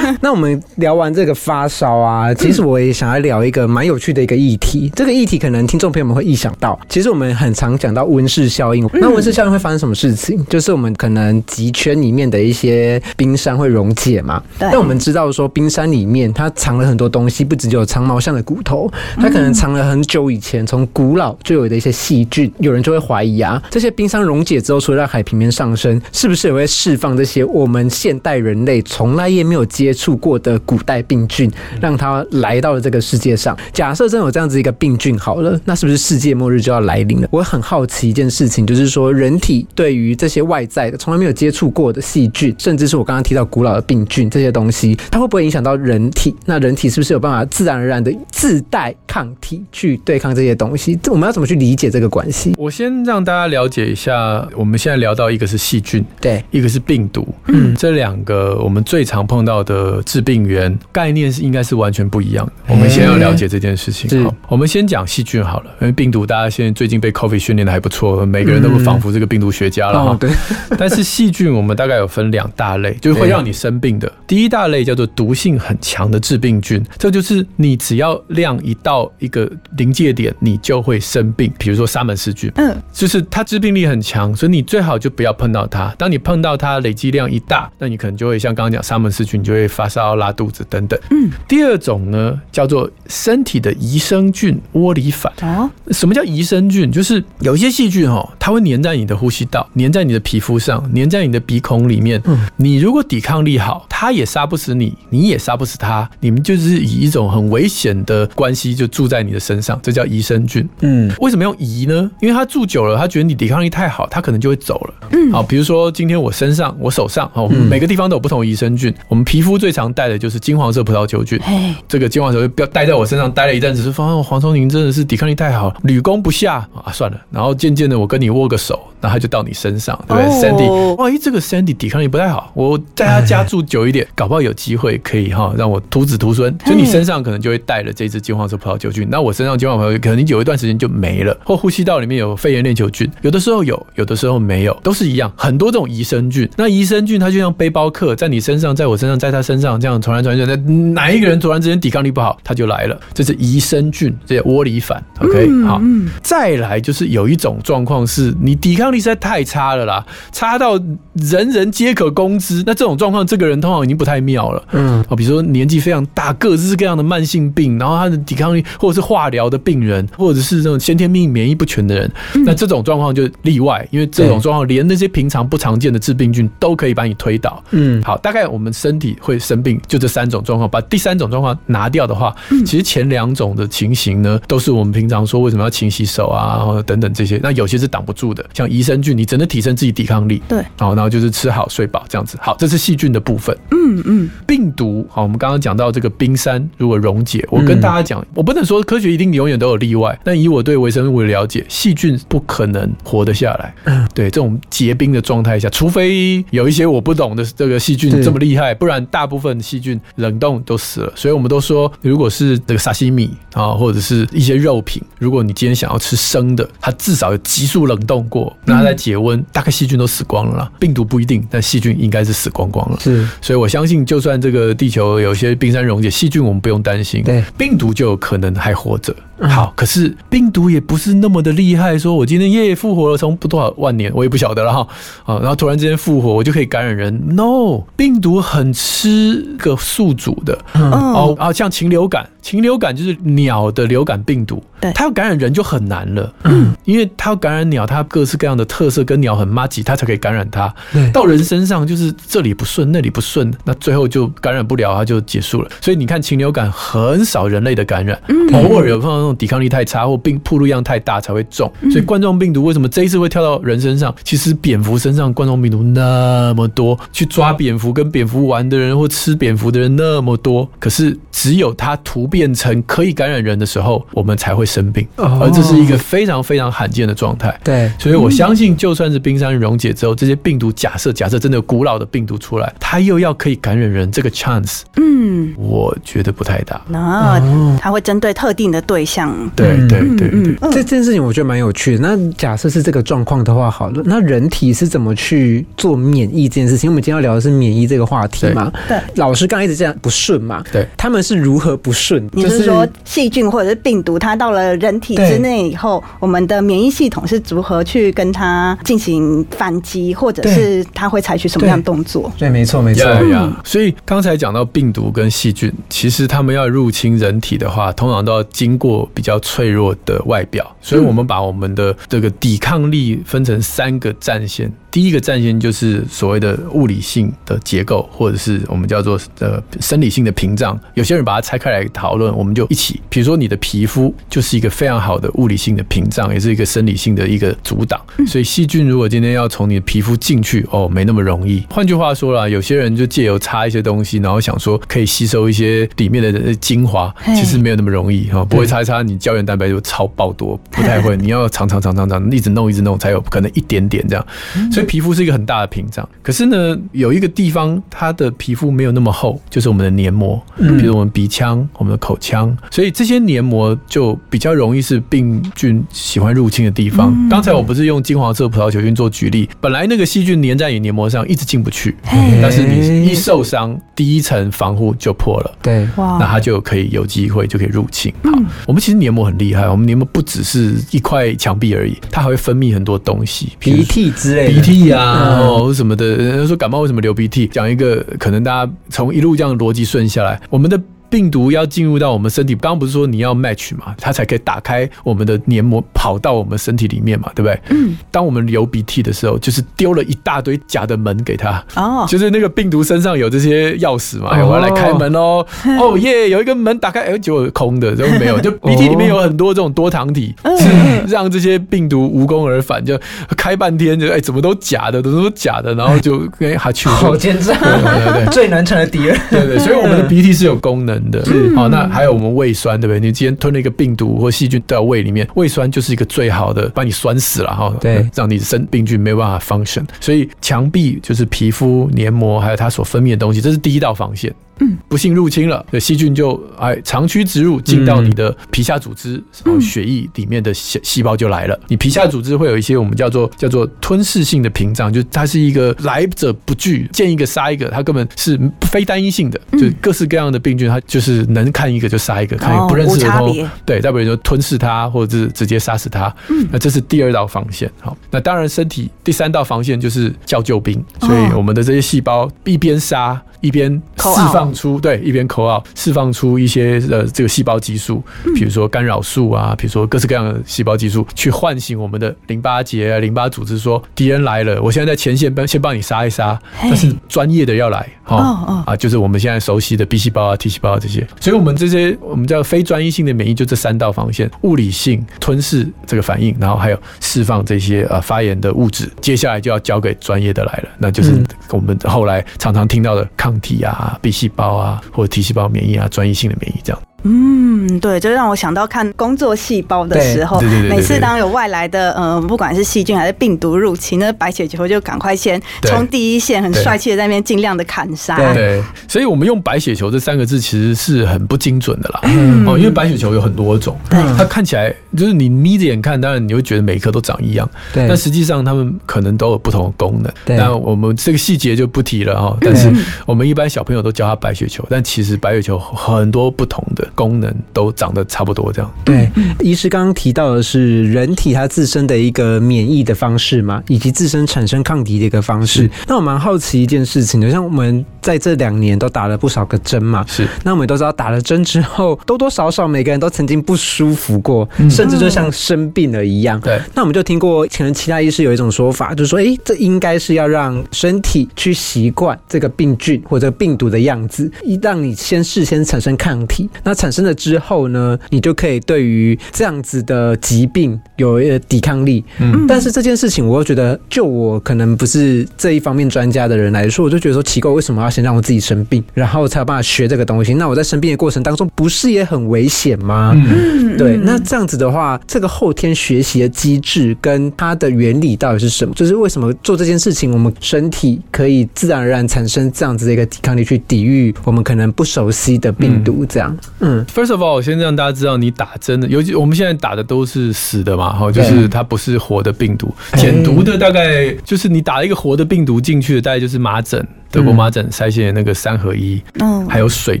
[0.20, 4.90] 那我们聊完这个发烧啊，其实我也想要聊一个蛮有趣的一个议题。
[4.94, 8.88] 这个议题可能听众朋友们会意想到，其实我们很常讲到温室效应。
[8.94, 10.44] 那温室效应会发生什么事情？
[10.46, 14.42] 就是我们可能极圈里面的一些冰山会溶解嘛。
[14.58, 22.50] 对但我们知道说，冰山里面它藏了很多东西，不只有长毛象的骨头，它可能藏了很久以前从古老就有的一些细菌。
[22.58, 33.58] 有有人就会怀疑啊，这些冰山溶解之后，除了让海平面上升，是不是也会释放这些我们现代人类从来也没有接触过的古代病菌，让它来到了这个世界上？
[33.72, 37.28] 假设真有这样子一个病菌好了，那是不是世界末日就要来临了？
[37.32, 46.34] 我很好奇一件事情，就是说人体对于这些外在的从来没有接触过的细菌，甚至是我刚刚提到古老的病菌这些东西，它会不会影响到人体？
[46.46, 50.94] 那人体是不是有办法自然而然的自带抗体去对抗这些东西？
[51.02, 52.54] 这我们要怎么去理解这个关系？
[52.60, 62.52] 我先让大家了解一下，我们现在聊到一个是细菌，对，一个是病毒，嗯，这两个我们最常碰到的致病源概念是应该是完全不一样的。
[62.66, 64.22] 我们先要了解这件事情。
[64.22, 70.10] 好，我们先讲细菌好了，因为病毒大家现在最近被 COVID 训练的还不错，每个人都仿佛这个病毒学家了哈。
[70.10, 70.30] 哦，对，
[70.76, 74.12] 但是细菌我们大概有分两大类，就是会让你生病的。
[74.26, 81.50] 第一大类叫做毒性很强的致病菌，这就是你只要量一到一个临界点，你就会生病。
[81.58, 85.94] 比如说沙门氏菌，嗯，就是它致病力很强，所以你最好就不要碰到它。
[85.98, 90.98] 当你碰到它，累积量一大，那你可能就会像刚刚讲沙门氏菌，你就会发烧、拉肚子等等。
[91.10, 95.32] 嗯，第二种呢叫做身体的益生菌窝里反。
[95.42, 96.90] 哦，什么叫益生菌？
[96.90, 102.20] 就是有一些细菌哦，它会粘在你的呼吸道，粘在你的皮肤上，粘在你的鼻孔里面。
[102.26, 110.68] 嗯你如果抵抗力好，它也杀不死你，你也杀不死它，你们就是以一种很危险的关系就住在你的身上，这叫益生菌。
[110.80, 112.10] 嗯，为什么用移呢？
[112.20, 115.08] 因为它住久了，他觉得你抵抗力太好，他可能就会走了。
[115.12, 118.92] 嗯，好，比如说今天我身上、我手上，哦，每个地方都有不同的益生菌。
[119.08, 121.38] 我们皮肤最常带的就是金黄色葡萄球菌。
[121.44, 127.20] 哎，这个金黄球不要待在我身上待了一阵子，是发现黄松宁真的是抵抗力太好了，屡攻不下啊，算了。
[127.30, 146.48] 然后渐渐的，我跟你握个手，那他就到你身上，对不对、哦 s a n d y 万一这个 Sandy 抵抗力不太好，我在他家住久一点，搞不好有机会可以哈让我徒子徒孙，就你身上可能就会带了这只金黄色葡萄球菌，那我身上金黄葡萄球菌可能有一段时间就没了，或呼吸道里面有肺炎链球菌，有的时候有，有的时候没有，都是一样，很多这种益生菌。
[146.56, 150.56] 那益生菌它就像背包客，在你身上，在我身上，在他身上这样传来传去，那
[150.92, 155.02] 哪一个人突然之间抵抗力不好，他就来了，这是益生菌，这些窝里反。
[155.20, 155.80] OK，、好，
[156.22, 160.78] 再来就是有一种状况是你抵抗力实在太差了啦，差到
[161.14, 162.62] 人人皆可攻之。
[162.66, 164.62] 那这种状况，这个人通常已经不太妙了。
[164.72, 172.10] 嗯，哦，比如说年纪非常大，各式各样的慢性病，然后他的抵抗力，或者是化疗的病人，或者是这种先天命免疫不全的人，
[172.44, 177.62] 那这种状况就例外，因为这种状况连那些平常不常见的致病菌都可以把你推倒。
[177.70, 180.68] 嗯，好，大概我们身体会生病，就这三种状况。
[180.70, 187.40] 把第三种状况拿掉的话，其实前两种的情形呢，都是我们平常说为什么要勤洗手啊，然后等等这些。
[187.42, 190.40] 那有些是挡不住的，像益生菌，你只能提升自己抵抗力。
[190.48, 192.38] 对，好，然后就是吃好睡饱这样子。
[192.40, 193.56] 好，这是细菌的部分。
[193.72, 203.74] 嗯嗯，病毒，好，我们刚刚讲到这个冰山如果溶解，我跟大家讲，我不能说科学一定永远都有例外，但以我对微生物的了解，细菌不可能活得下来。
[204.14, 211.12] 对，这种结冰的状态下，除非有一些我不懂的这个细菌这么厉害，不然大部分细菌冷冻都死了。
[211.16, 220.70] 所以我们都说，如果是这个沙西米啊，或者是一些肉品，如果你今天想要吃生的，它至少有急速冷冻过，那它在解温，大概细菌都死光了啦。
[220.78, 222.98] 病毒不一定，但细菌应该是死光光了。
[223.00, 229.14] 是所以我相信，就算这个地球有些冰山溶解，细菌我们不用担心，对，病毒就有可能还活着。
[229.48, 234.86] 好，可是病毒也不是那么的厉害，说我今天耶复活了，从不多少万年，我也不晓得了哈。
[235.24, 240.58] 啊，然后突然之间复活，我就可以感染人？No，病毒很吃个宿主的。
[240.74, 250.72] 哦，啊，像禽流感，禽流感就是鸟的流感病毒，对它要感染人就很难了，嗯，因为它要感染鸟，它各式各样的特色跟鸟很妈吉，它才可以感染它。
[250.92, 255.70] 对到人身上就是这里不顺，那里不顺，那最后就感染不了，它就结束了。
[255.80, 258.20] 所以你看禽流感很少人类的感染，
[258.52, 261.70] 偶尔有碰到抵抗力太差或病铺路量太大才会中。
[261.90, 264.14] 所以冠状病毒为什么这一次会跳到人身上？
[264.24, 277.58] 其实蝙蝠身上冠状病毒那么多，去抓蝙蝠跟蝙蝠玩的人或吃蝙蝠的人那么多，可是只有它突变成可以感染人的时候，我们才会生病，哦而这是一个非常非常罕见的状态。
[277.64, 286.80] 对，所以我相信，就算是冰山溶解之后，这些病毒假设假设真的有古老的病毒出来，它又要可以感染人，这个 chance 嗯，我觉得不太大。
[286.88, 287.40] 那
[287.80, 289.19] 它会针对特定的对象。
[289.56, 292.00] 对嗯对对对，嗯这件事情我觉得蛮有趣的。
[292.00, 296.88] 那假设是这个状况的话，好了，那人体是怎么去做免疫这件事情？
[296.88, 298.72] 因为我们今天要聊的是免疫这个话题嘛。
[298.88, 302.28] 对，老师刚才一直这样不顺嘛，对他们是如何不顺？
[302.32, 312.32] 你就是说细菌或者是病毒，它到了人体之内以后，我们的免疫系统是如何去跟它进行反击，或者是它会采取什么样的动作？
[312.38, 313.08] 对，没错没错。
[313.10, 324.72] 呀呀，所以刚才讲到病毒跟细菌，其实他们要入侵人体的话，通常都要经过比较脆弱的外表，所以我们把我们的这个抵抗力分成三个战线。
[324.90, 330.78] 第一个战线就是所谓的物理性的结构，或者是我们叫做呃生理性的屏障。
[330.94, 333.00] 有些人把它拆开来讨论，我们就一起。
[333.08, 338.00] 比如说你的皮肤就是一个非常好的物理性的屏障，也是一个生理性的一个阻挡。
[338.26, 341.62] 所以细菌如果今天要从你的皮肤进去，哦，没那么容易。
[341.70, 348.44] 换句话说啦，有些人就借由擦一些东西，然后想说可以吸收一些里面的呃精华，其实没有那么容易哈。
[348.44, 351.16] 不会擦一擦，你胶原蛋白就超爆多，不太会。
[351.16, 354.26] 你要常常常常常一直弄一直弄，才有可能一点点这样。
[354.72, 356.08] 所以皮肤是一个很大的屏障。
[356.22, 367.14] 可是呢，有一个地方它的皮肤没有那么厚，就是我们的黏膜，比如我们鼻腔、我们的口腔，所以这些黏膜就比较容易是病菌喜欢入侵的地方。
[367.28, 371.96] 刚才我不是用金黄色葡萄球菌做举例，本来那个细菌粘在你黏膜上一直进不去，
[372.42, 375.58] 但是你一受伤，第一层防护就破了。
[375.62, 378.12] 对，哇那它就可以有机会就可以入侵。
[378.24, 378.30] 好，
[378.66, 384.60] 我们其实黏膜很厉害，我们黏膜不只是一块墙壁而已，它还会分泌很多东西，鼻涕之类的。
[384.60, 386.06] 鼻涕啊，哦或什么的。
[386.16, 387.46] 人家说感冒为什么流鼻涕？
[387.48, 390.80] 讲一个可能大家从一路这样逻辑顺下来，我们的。
[391.10, 397.60] 病毒要进入到我们身体，刚刚不是说你要 match 嘛，它才可以打开我们的黏膜，跑到我们身体里面嘛，对不对？
[397.70, 397.96] 嗯。
[398.10, 405.44] 当我们流鼻涕的时候，就是丢了一大堆假的门给他，哦，就是那个病毒身上有这些钥匙嘛，哎我要来开门哦，
[405.80, 412.98] 哦耶，有一个门打开，哎，结果空的，都没有， 就鼻涕里面有很多这种多糖体，是让这些病毒无功而返，就
[413.36, 419.18] 开半天就哎怎么都假的，怎么都假的，然后就哎哈去，好奸诈，对对对最难缠的敌人。
[419.30, 421.22] 对对，所以我们的 鼻涕是有功能的。
[421.54, 422.98] 好，那还有我们胃酸，对不对？
[422.98, 429.84] 你今天吞了一个病毒或细菌到胃里面，胃酸就是一个最好的把你酸死了哈，对让你生病菌没有办法 function。
[430.00, 434.34] 所以墙壁就是皮肤、黏膜，还有它所分泌的东西，这是第一道防线。
[434.60, 441.58] 嗯，不幸入侵了，对细菌就哎长驱直入，进到你的皮下组织、然后血液里面的细细胞就来了。
[441.68, 448.38] 你皮下组织会有一些我们叫做叫做吞噬性的屏障，就它是一个来者不拒，见一个杀一个，它根本是
[448.70, 456.14] 非单一性的，就各式各样的病菌，它就是能看一个就杀一个，看一个哦不认识的通无差别对，代表就吞噬它，或者是直接杀死它。
[456.50, 457.70] 那这是第二道防线。
[457.80, 468.02] 好，那当然身体第三道防线就是叫救兵，所以我们的这些细胞一边杀一边释口号放出，对，一边口号释放出一些呃这个细胞激素，
[468.34, 478.64] 比如说干扰素啊，比如说各式各样的细胞激素，去唤醒我们的淋巴结啊、淋巴组织，说敌人来了，我现在在前线帮先帮你杀一杀，但是专业的要来，哦哦。
[478.66, 488.90] 啊，就是我们现在熟悉的 B 细胞啊、T 细胞啊这些，所以我们这些我们叫非专一性的免疫，就这三道防线：物理性吞噬这个反应，然后还有释放这些呃发炎的物质。
[489.00, 496.82] 接下来就要交给专业的来了，那就是我们后来常常听到的抗体啊、B 细胞啊或者 T 细胞免疫啊、专一性的免疫这样。
[497.02, 505.70] 嗯，对，就让我想到看工作细胞的时候，每次当有外来的呃，不管是细菌还是病毒入侵，那白血球就赶快先对。
[505.70, 508.16] 冲第一线，很帅气的在那边尽量的砍杀。
[508.16, 508.34] 对。
[508.34, 512.00] 对，所以我们用白血球这三个字其实是很不精准的啦。
[512.04, 512.46] 嗯。
[512.46, 517.86] 哦，因为白血球有很多种，它看起来就是你眯着眼看，当然你会觉得每一颗都长一样，对。
[517.88, 520.12] 但实际上它们可能都有不同的功能。
[520.24, 520.36] 对。
[520.36, 522.36] 那我们这个细节就不提了哈。
[522.40, 522.70] 但是
[523.06, 528.70] 我们一般小朋友都叫它白血球，但其实白血球很多不同的功能都长得差不多这样。
[528.84, 535.70] 对，医师刚刚提到的是人体它自身的一个免疫的方式嘛，以及自身产生抗体的一个方式。
[535.86, 546.40] 那我蛮好奇一件事情的，像我们在这两年都打了不少个针嘛，是那我们都知道打了针之后，多多少少每个人都曾经不舒服过，甚甚至就像生病了一样。
[546.40, 556.48] 对，那我们就听过，可能其他医师有一种说法，就是说，诶，这应该是要让身体去习惯这个病菌或者病毒的样子，一让你先事先产生抗体。
[556.64, 562.02] 那产生了之后呢，你就可以对于这样子的疾病有呃抵抗力。
[562.20, 570.32] 嗯但是这件事情，我又觉得，就我可能不是这一方面专家的人来说，我就觉得说奇怪，为什么要先让我自己生病，然后才有办法学这个东西？
[570.32, 573.12] 那我在生病的过程当中，不是也很危险吗？
[573.14, 578.72] 嗯，对，那这样子的话，这个后天学习的机制跟它的原理到底是什么？
[578.74, 586.36] 就是为什么做这件事情，我们身体可以自然而然产生这样子的一个抵抗力，去抵御我们可能不熟悉的病毒，这样。
[586.60, 592.74] 嗯 First of all，我先让大家知道，你打针的，尤其我们现在打的都是死的嘛，哈，就是它不是活的病毒。
[592.96, 596.86] 减毒的大概就是你打了一个活的病毒进去的，大概就是麻疹。
[597.10, 600.00] 德国麻疹腮腺炎那个三合一，嗯还有水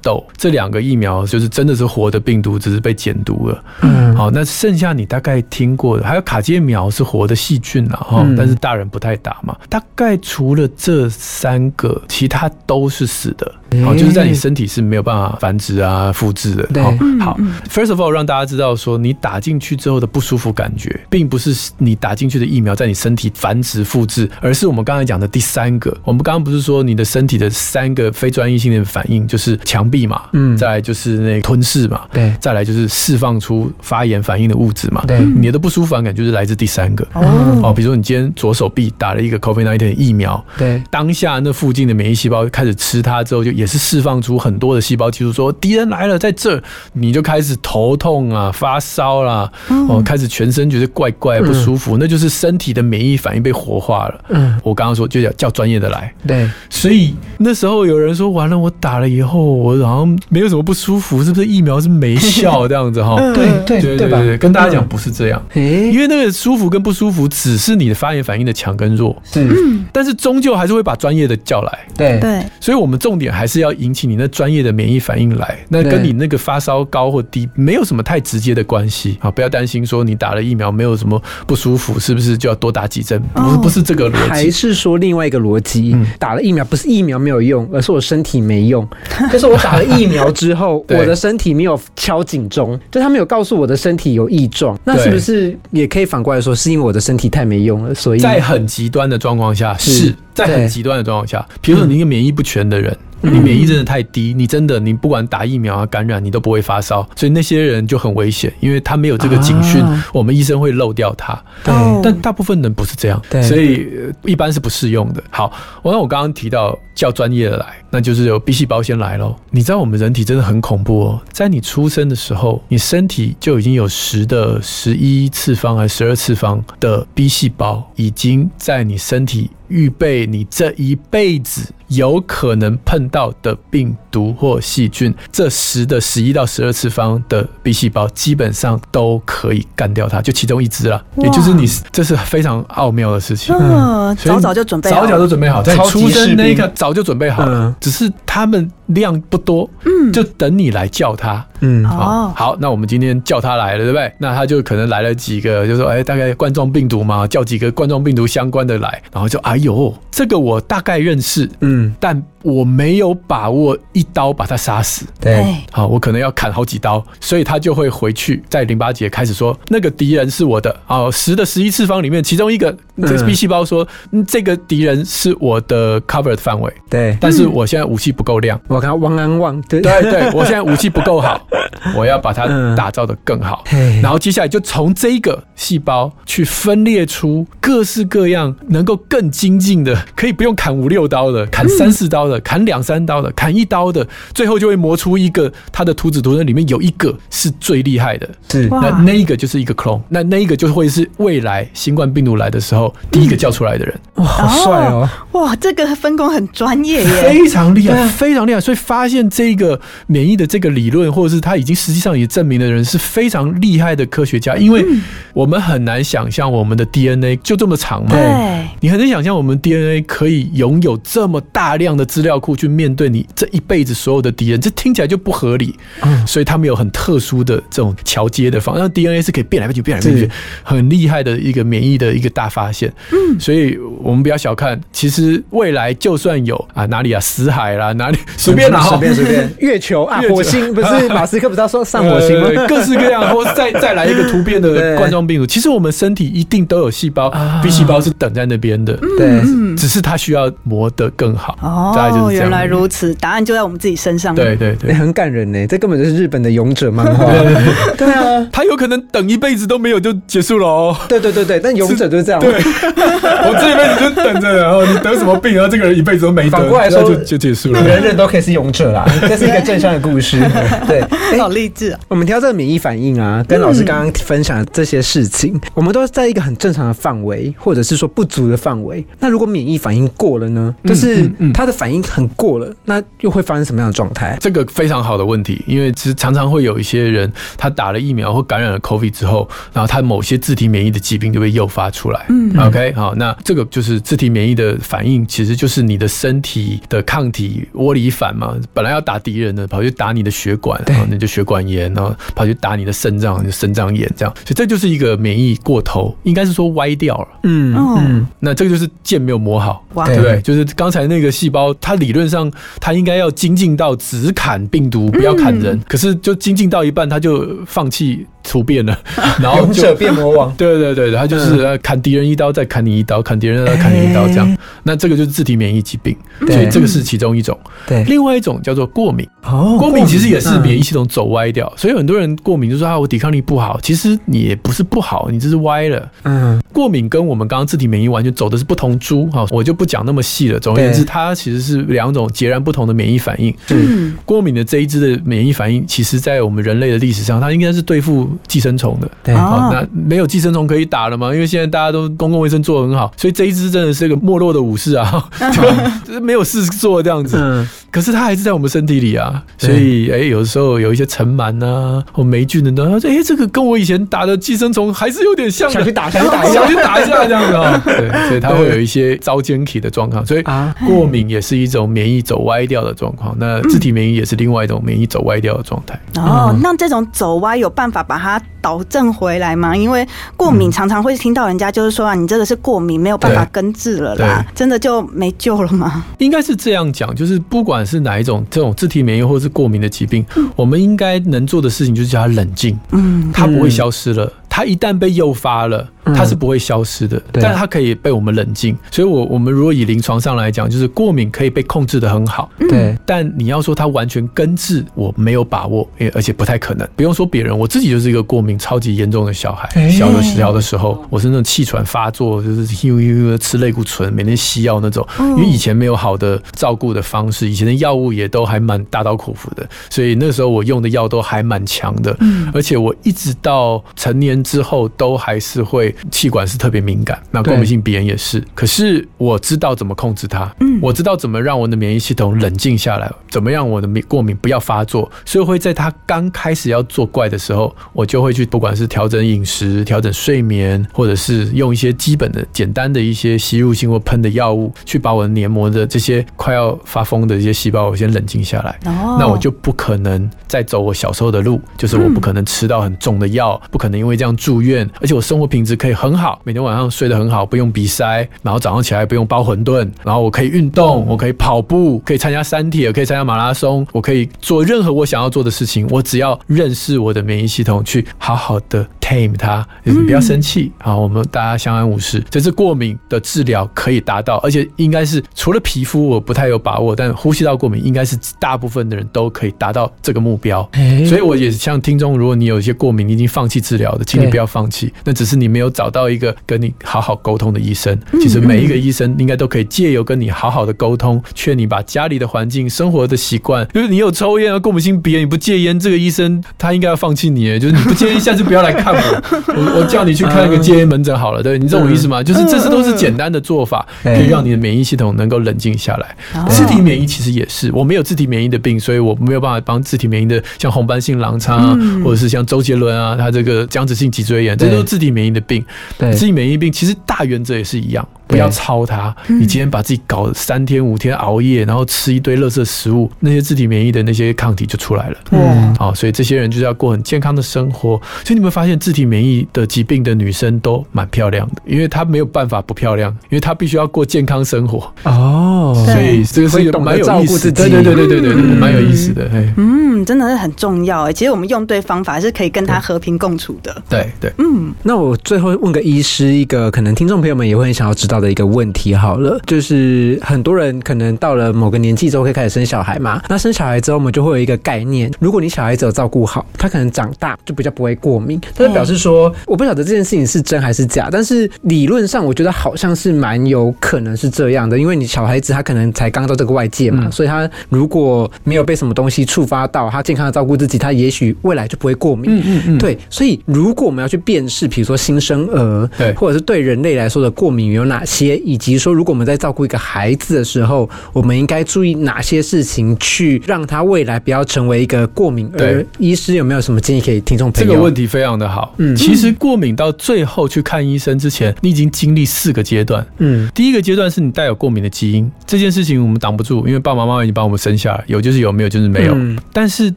[0.00, 3.64] 痘这两个疫苗，就是真的是活的病毒，只是被减毒了。
[3.80, 9.56] 嗯，好，那剩下你大概听过的，还有卡介苗是活的细菌了哈，嗯但是大人不太打嘛。
[9.68, 13.52] 大概除了这三个，其他都是死的。
[13.84, 16.62] 好，就是在你身体是没有办法繁殖啊、复制的。
[16.66, 17.38] 对好，好
[17.70, 25.96] ，First of all，让大家知道说，你打进去之后的不舒服感觉，并不是你打进去的疫苗在你身体繁殖复制，而是我们刚才讲的第三个。
[26.04, 30.56] 我们刚刚不是说你的身体的三个非专一性的反应，就是墙壁嘛，嗯。
[30.56, 32.34] 再来就是那个吞噬嘛，对。
[32.40, 35.04] 再来就是释放出发炎反应的物质嘛。
[35.06, 35.20] 对。
[35.20, 37.06] 你的不舒服感就是来自第三个。
[37.14, 37.60] 哦。
[37.62, 49.50] 哦，比如说你今天左手臂打了一个 COVID-19 的疫苗，对，当下那附近的免疫细胞开始吃它之后，就也是释放出很多的细胞激素，说敌人来了，在这儿，你就开始头痛啊、发烧啦、
[49.88, 54.24] 哦，开始全身觉得怪怪不舒服，那就是身体的免疫反应被活化了。
[54.28, 56.48] 嗯，我刚刚说就叫叫专业的来，对，
[56.82, 63.14] 所以那时候有人说完了，我打了以后，我好像没有什么不舒服，是不是疫苗是没效这样子哈？
[63.32, 65.40] 对对对对跟大家讲不是这样。
[65.54, 69.48] 诶因为那个舒服跟不舒服，只是你的发炎反应的强跟弱，是，
[69.92, 72.18] 但是终究还是会把专业的叫来，对。
[72.18, 79.18] 对，所以我们重点还是要引起你那专业的免疫反应来，那跟你那个发烧高或低没有什么太直接的关系。
[79.20, 79.30] 啊！
[79.30, 83.22] 不要担心说你打了疫苗没有什么不舒服，是不是就要多打几针？
[83.32, 83.60] 不是哦。
[83.62, 84.28] 不是这个逻辑。
[84.28, 84.50] 还。
[84.50, 86.04] 是说另外一个逻辑，嗯。
[86.18, 88.88] 打了疫苗不是疫苗没有用，而是我身体没用。
[89.30, 94.74] 就是我打了疫苗之后， 我的身体没有敲警钟，就他没有告诉我的身体有异状。
[94.84, 102.96] 那是不是也可以反过来说，是因为我的身体太没用了，所以在很极端的状况下，是是在很极端的状况下，比如说你一个免疫不全的人。
[103.22, 111.40] 你免疫真的太低，你真的你不管打疫苗啊感染，你都不会发烧，所以那些人就很危险，因为他没有这个警讯，啊我们医生会漏掉他。
[111.64, 115.22] 对哦但大部分人不是这样，所以呃一般是不适用的。
[115.30, 119.36] 好，我那我刚刚提到叫专业的来，那就是有 B 细胞先来咯。
[119.50, 141.02] 你知道我们人体真的很恐怖哦，在你出生的时候，你身体就已经有十的十一次方还是十二次方的 B 细胞，已经在你身体预备你这一辈子有可能碰到的病毒或细菌，这十的十一到十二次方的 B 细胞基本上都可以干掉它，就其中一只了。
[141.16, 143.54] 也就是你，这是非常奥妙的事情。
[143.58, 144.96] 嗯，早早就准备好。
[144.96, 150.12] 了，早早就准备好，在出生那一刻早就准备好了嗯，只是他们量不多，嗯。
[150.12, 151.44] 就等你来叫他。
[151.60, 151.84] 嗯。
[151.86, 154.12] 哦，好，那我们今天叫他来了，对不对？
[154.18, 165.06] 那他就可能来了几个，就说，哎，大概冠状病毒嘛，叫几个冠状病毒相关的来，然后就，哎呦，这个我大概认识，嗯，但我没有把握一刀把他杀死。
[165.20, 170.74] 对，哎，好，我可能要砍好几刀，所以他就会回去在淋巴结开始说，那个敌人是我的。
[170.88, 178.60] 哦，十的十一次方里面，其中一个这个 B 细胞说，嗯这个敌人是我的 cover 的范围，对，但是我现在武器不够亮。
[178.68, 181.40] 我看汪安旺，对对对，我现在武器不够好，
[181.96, 182.72] 我要把它嗯。
[182.74, 183.62] 打造的更好。
[183.66, 184.00] 嘿。
[184.00, 198.68] 然后接下来就从这个细胞去分裂出各式各样能够更精进的，可以不用砍五六刀的，砍三四刀的，砍两三刀的，砍一刀的，最后就会磨出一个他的图纸图那里面有一个是最厉害的，是。
[198.70, 208.60] 那那一个就是一个 clone，那那一个就会是未来新冠病毒来的时候第一个叫出来的人，哇，好帅哦，哇，这个分工很专业耶，非常厉害，非常厉害。
[208.60, 214.56] 所以发现这个免疫的这个理论，或者是他已经实际上也证明的人，是非常厉害的科学家。
[214.56, 214.84] 因为
[215.32, 218.10] 我们很难想象我们的 DNA 就这么长嘛。
[218.10, 225.74] 对，你很难想象我们 DNA 可以拥有这么大量的资料库去面对你这一辈子所有的敌人，这听起来就不合理。
[226.02, 226.26] 嗯。
[226.26, 230.30] 所以他们有很特殊的这种桥接的方，那 DNA 是可以变来变去、变来变去，
[230.62, 232.92] 很厉害的一个免疫的一个大发现。
[233.12, 242.48] 嗯，所以我们不要小看，其实实未来就算有啊哪里啊死海啦，哪里随便啦，随便随便， 月球啊，火星不是马斯克不是要说上火星吗？
[242.56, 247.30] 呃各式各样，或 再再来一个突变的冠状病毒，其实我们身体一定都有细胞
[247.62, 249.40] ，B 细胞是等在那边的，对，
[249.76, 251.41] 只是它需要磨得更好。
[251.48, 254.34] 大概就哦，是原来如此，答案就在我们自己身上。
[254.34, 257.26] 对对对欸，很感人呢，这根本就是日本的勇者漫画。
[257.96, 260.96] 对啊，他有可能等一辈子都没有就结束了哦。
[261.08, 262.40] 对对对对，但勇者就是这样。
[262.40, 267.82] 对， 我这一辈子就等着，然后你得什么病，然后这个人一辈子都没得，反过来说那就就结束了。
[267.82, 270.38] 人人都可以是勇者啦， 这是一个正向的故事。
[270.86, 271.00] 对，
[271.32, 272.00] 欸好励志啊！
[272.08, 279.04] 我们挑这个免疫反应啊，跟老师刚刚分享的这些事情，我们都是在一个很正常的范围，或者是说不足的范围。
[279.18, 280.74] 那如果免疫反应过了呢？
[280.84, 284.36] 就是嗯嗯它的反应很过了，那又会发生什么样的状态？
[284.40, 292.26] 这个非常好的问题，因为其实常常会有一些人，他打了疫苗或感染了 COVID 之后，然后他某些自体免疫的疾病就被诱发出来。
[292.28, 307.28] 嗯，OK，好，那这个就是自体免疫的反应，其实就是你的身体的抗体窝里反嘛，本来要打敌人的，跑去打你的血管，然后你就血管炎，然后跑去打你的肾脏，就肾脏炎，这样，所以这就是一个免疫过头，应该是说歪掉了。
[307.44, 310.40] 嗯哦嗯，那这个就是剑没有磨好，对不对？
[310.40, 312.50] 就是刚才那个细胞，它理论上
[312.80, 318.98] 它应该要精进到只砍病毒，不要砍人，可是就精进到一半，它就放弃突变了，
[319.40, 320.54] 然后就变魔王。
[320.56, 324.56] 对 对对，它就是呃砍敌人一刀，再砍你一刀，砍敌人再砍你一刀，这样。
[324.82, 327.58] 那这个就是自体免疫疾病，对所以这个是其中一种。
[327.86, 330.82] 对，另外一种叫做过敏，哦过敏其实也是免疫疫。
[330.82, 336.10] 系统走歪掉，所以很多人过敏就说啊，我抵抗力不好，其实你也不是不好，你这是歪了。
[336.24, 340.60] 嗯，过敏跟我们刚刚自体免疫完全走的是不同株哈，我就不讲那么细了。
[340.60, 343.54] 总而言之，对它其实是两种截然不同的免疫反应。
[343.68, 349.10] 嗯，过敏的这一支的免疫反应，其实在我们人类的历史上，它应该是对付寄生虫的。
[349.22, 349.34] 对。
[349.34, 349.38] 哦。
[349.38, 351.34] 好，那没有寄生虫可以打了嘛？
[351.34, 357.36] 因为现在大家都公共卫生做得很好，所以这一支真的是个没落的武士啊， 就没有事做这样子。
[357.38, 366.54] 嗯，可是它还是在我们身体里啊，所以哎、有的时候有一些尘螨啊或霉菌的呢，他说哎、这个跟我以前打的寄生虫还是有点像的，想去打想去打一下。
[366.54, 375.98] 想去打一下这样子啊、 对，所以它会有一些遭奸体的状况，所以啊过敏也是一种免疫走歪掉的状况，那自体免疫也是另外一种免疫走歪掉的状态。
[376.16, 379.76] 哦，那这种走歪有办法把它导正回来吗？
[379.76, 386.04] 因为过敏常常会听到人家就是说啊，你这个是过敏，没有办法根治了啦，真的就没救了吗？
[386.18, 390.24] 应该是这样讲，就是不管是哪一种这种自体免疫或是过敏的疾病，
[390.54, 394.32] 我们应该能做的事情就是叫它冷静，嗯，它不会消失了。
[394.54, 398.76] 它一旦被诱发了，嗯它是不会消失的，对但它可以被我们冷静。
[398.90, 406.86] 所以我，我们如果以临床上来讲，就是过敏可以被控制的很好，对，但你要说它完全根治，我没有把握，也而且不太可能。
[406.94, 409.66] 不用说别人，我自己就是一个过敏超级严重的小孩。
[409.74, 415.06] 哎小的小的时候，我是那种气喘发作，就是呦呦呦吃类固醇，每天吸药那种。
[415.18, 422.14] 因为以前没有好的照顾的方式，以前的药物也都还蛮大刀阔斧的，所以那时候我用的药都还蛮强的。
[422.52, 428.42] 而且我一直到成年之后，都还是会气管是特别敏感，那过敏性鼻炎也是。
[428.54, 448.78] 可是我知道怎么控制它，嗯我知道怎么让我的免疫系统冷静下来，怎么让我的免过敏不要发作，所以会在它刚开始要作怪的时候，我就会去不管是调整饮食、调整睡眠，或者是用一些基本的、简单的一些吸入性或喷的药物，去把我的黏膜的这些快要发疯的一些细胞，我先冷静下来。
[448.86, 472.22] 哦那我就不可能再走我小时候的路，就是我不可能吃到很重的药，不可能因为这样住院，而且我生活品质可以很好，每天晚上睡得很好，不用鼻塞，然后早上起来不用包馄饨，然后我可以运动，我可以跑步，可以参加山铁，可以参加马拉松，我可以做任何我想要做的事情，我只要认识我的免疫系统，去好好的 tame 它，就是不要生气好，我们大家相安无事。
[472.30, 480.68] 这是过敏的治疗可以达到，而且应该是除了皮肤我不太有把握，但呼吸道过敏应该是大部分的人都可以达到这个目标。
[480.72, 487.98] 哎所以我也像听众，如果你有一些过敏，你已经放弃治疗的，请你不要放弃，那只是你没有找到一个跟你好好沟通的医生。
[488.20, 499.22] 其实每一个医生应该都可以借由跟你好好的沟通，劝你把家里的环境、生活的习惯，就是你有抽烟啊、过敏性鼻炎，你不戒烟，这个医生他应该要放弃你，就是你不戒烟，下次不要来看我，
[499.54, 502.22] 我我叫你去看一个戒烟门诊好了，对你懂我意思吗？
[502.22, 506.16] 就是这些都是简单的做法，可以让你的免疫系统能够冷静下来。
[506.48, 515.64] 自体免疫其实也是，我没有自体免疫的病，所以我没有办法帮自体免疫的，像红斑性狼疮啊，或者是像周杰伦啊，他这个僵直性脊椎炎，这都是自体免疫的病。
[515.98, 519.12] 对自体免疫病其实大原则也是一样，不要操它。
[519.26, 525.16] 你今天把自己搞三天五天熬夜，然后吃一堆垃圾食物，那些自体免疫的那些抗体就出来了。
[525.32, 528.00] 嗯好，所以这些人就是要过很健康的生活。
[528.24, 541.12] 所以你们发现自自体免疫的疾病的女生都蛮漂亮的，因为她没有办法不漂亮，因为她必须要过健康生活，哦，所以这个是一个会懂得蛮有意思的，照顾自己对对对对对蛮有意思的，嘿，嗯，真的是很重要哎。
[541.14, 543.82] 其实我们用对方法是可以跟她和平共处的。
[543.88, 544.32] 对对。
[544.38, 572.30] 嗯，那我最后问个医师一个可能听众朋友们也会很想要知道的一个问题好了，就是很多人可能到了某个年纪之后会开始生小孩嘛，那生小孩之后我们就会有一个概念，如果你小孩子有照顾好，他可能长大就比较不会过敏，但是表示说我不晓得这件事情是真还是假，但是理论上我觉得好像是蛮有可能是这样的，因为你小孩子他可能才刚到这个外界嘛，嗯所以他如果没有被什么东西触发到，他健康的照顾自己，他也许未来就不会过敏。
[572.34, 585.86] 嗯嗯嗯，对，所以如果我们要去辨识，比如说新生儿，对或者是对人类来说的过敏源有哪些，以及说如果我们在照顾一个孩子的时候，我们应该注意哪些事情，去让他未来不要成为一个过敏儿对。
[585.98, 587.70] 医师有没有什么建议给听众朋友？
[587.70, 588.74] 这个问题非常的好。
[588.78, 593.04] 嗯其实过敏到最后去看医生之前，你已经经历四个阶段。
[593.18, 599.14] 嗯，第一个阶段是你带有过敏的基因，这件事情我们挡不住，因为爸爸妈妈已经把我们生下来，有就是有，没有就是没有。
[599.14, 599.92] 嗯但是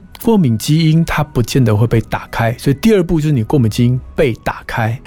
[0.22, 4.99] 过敏基因它不见得会被打开，所以第二步就是你过敏基因被打开。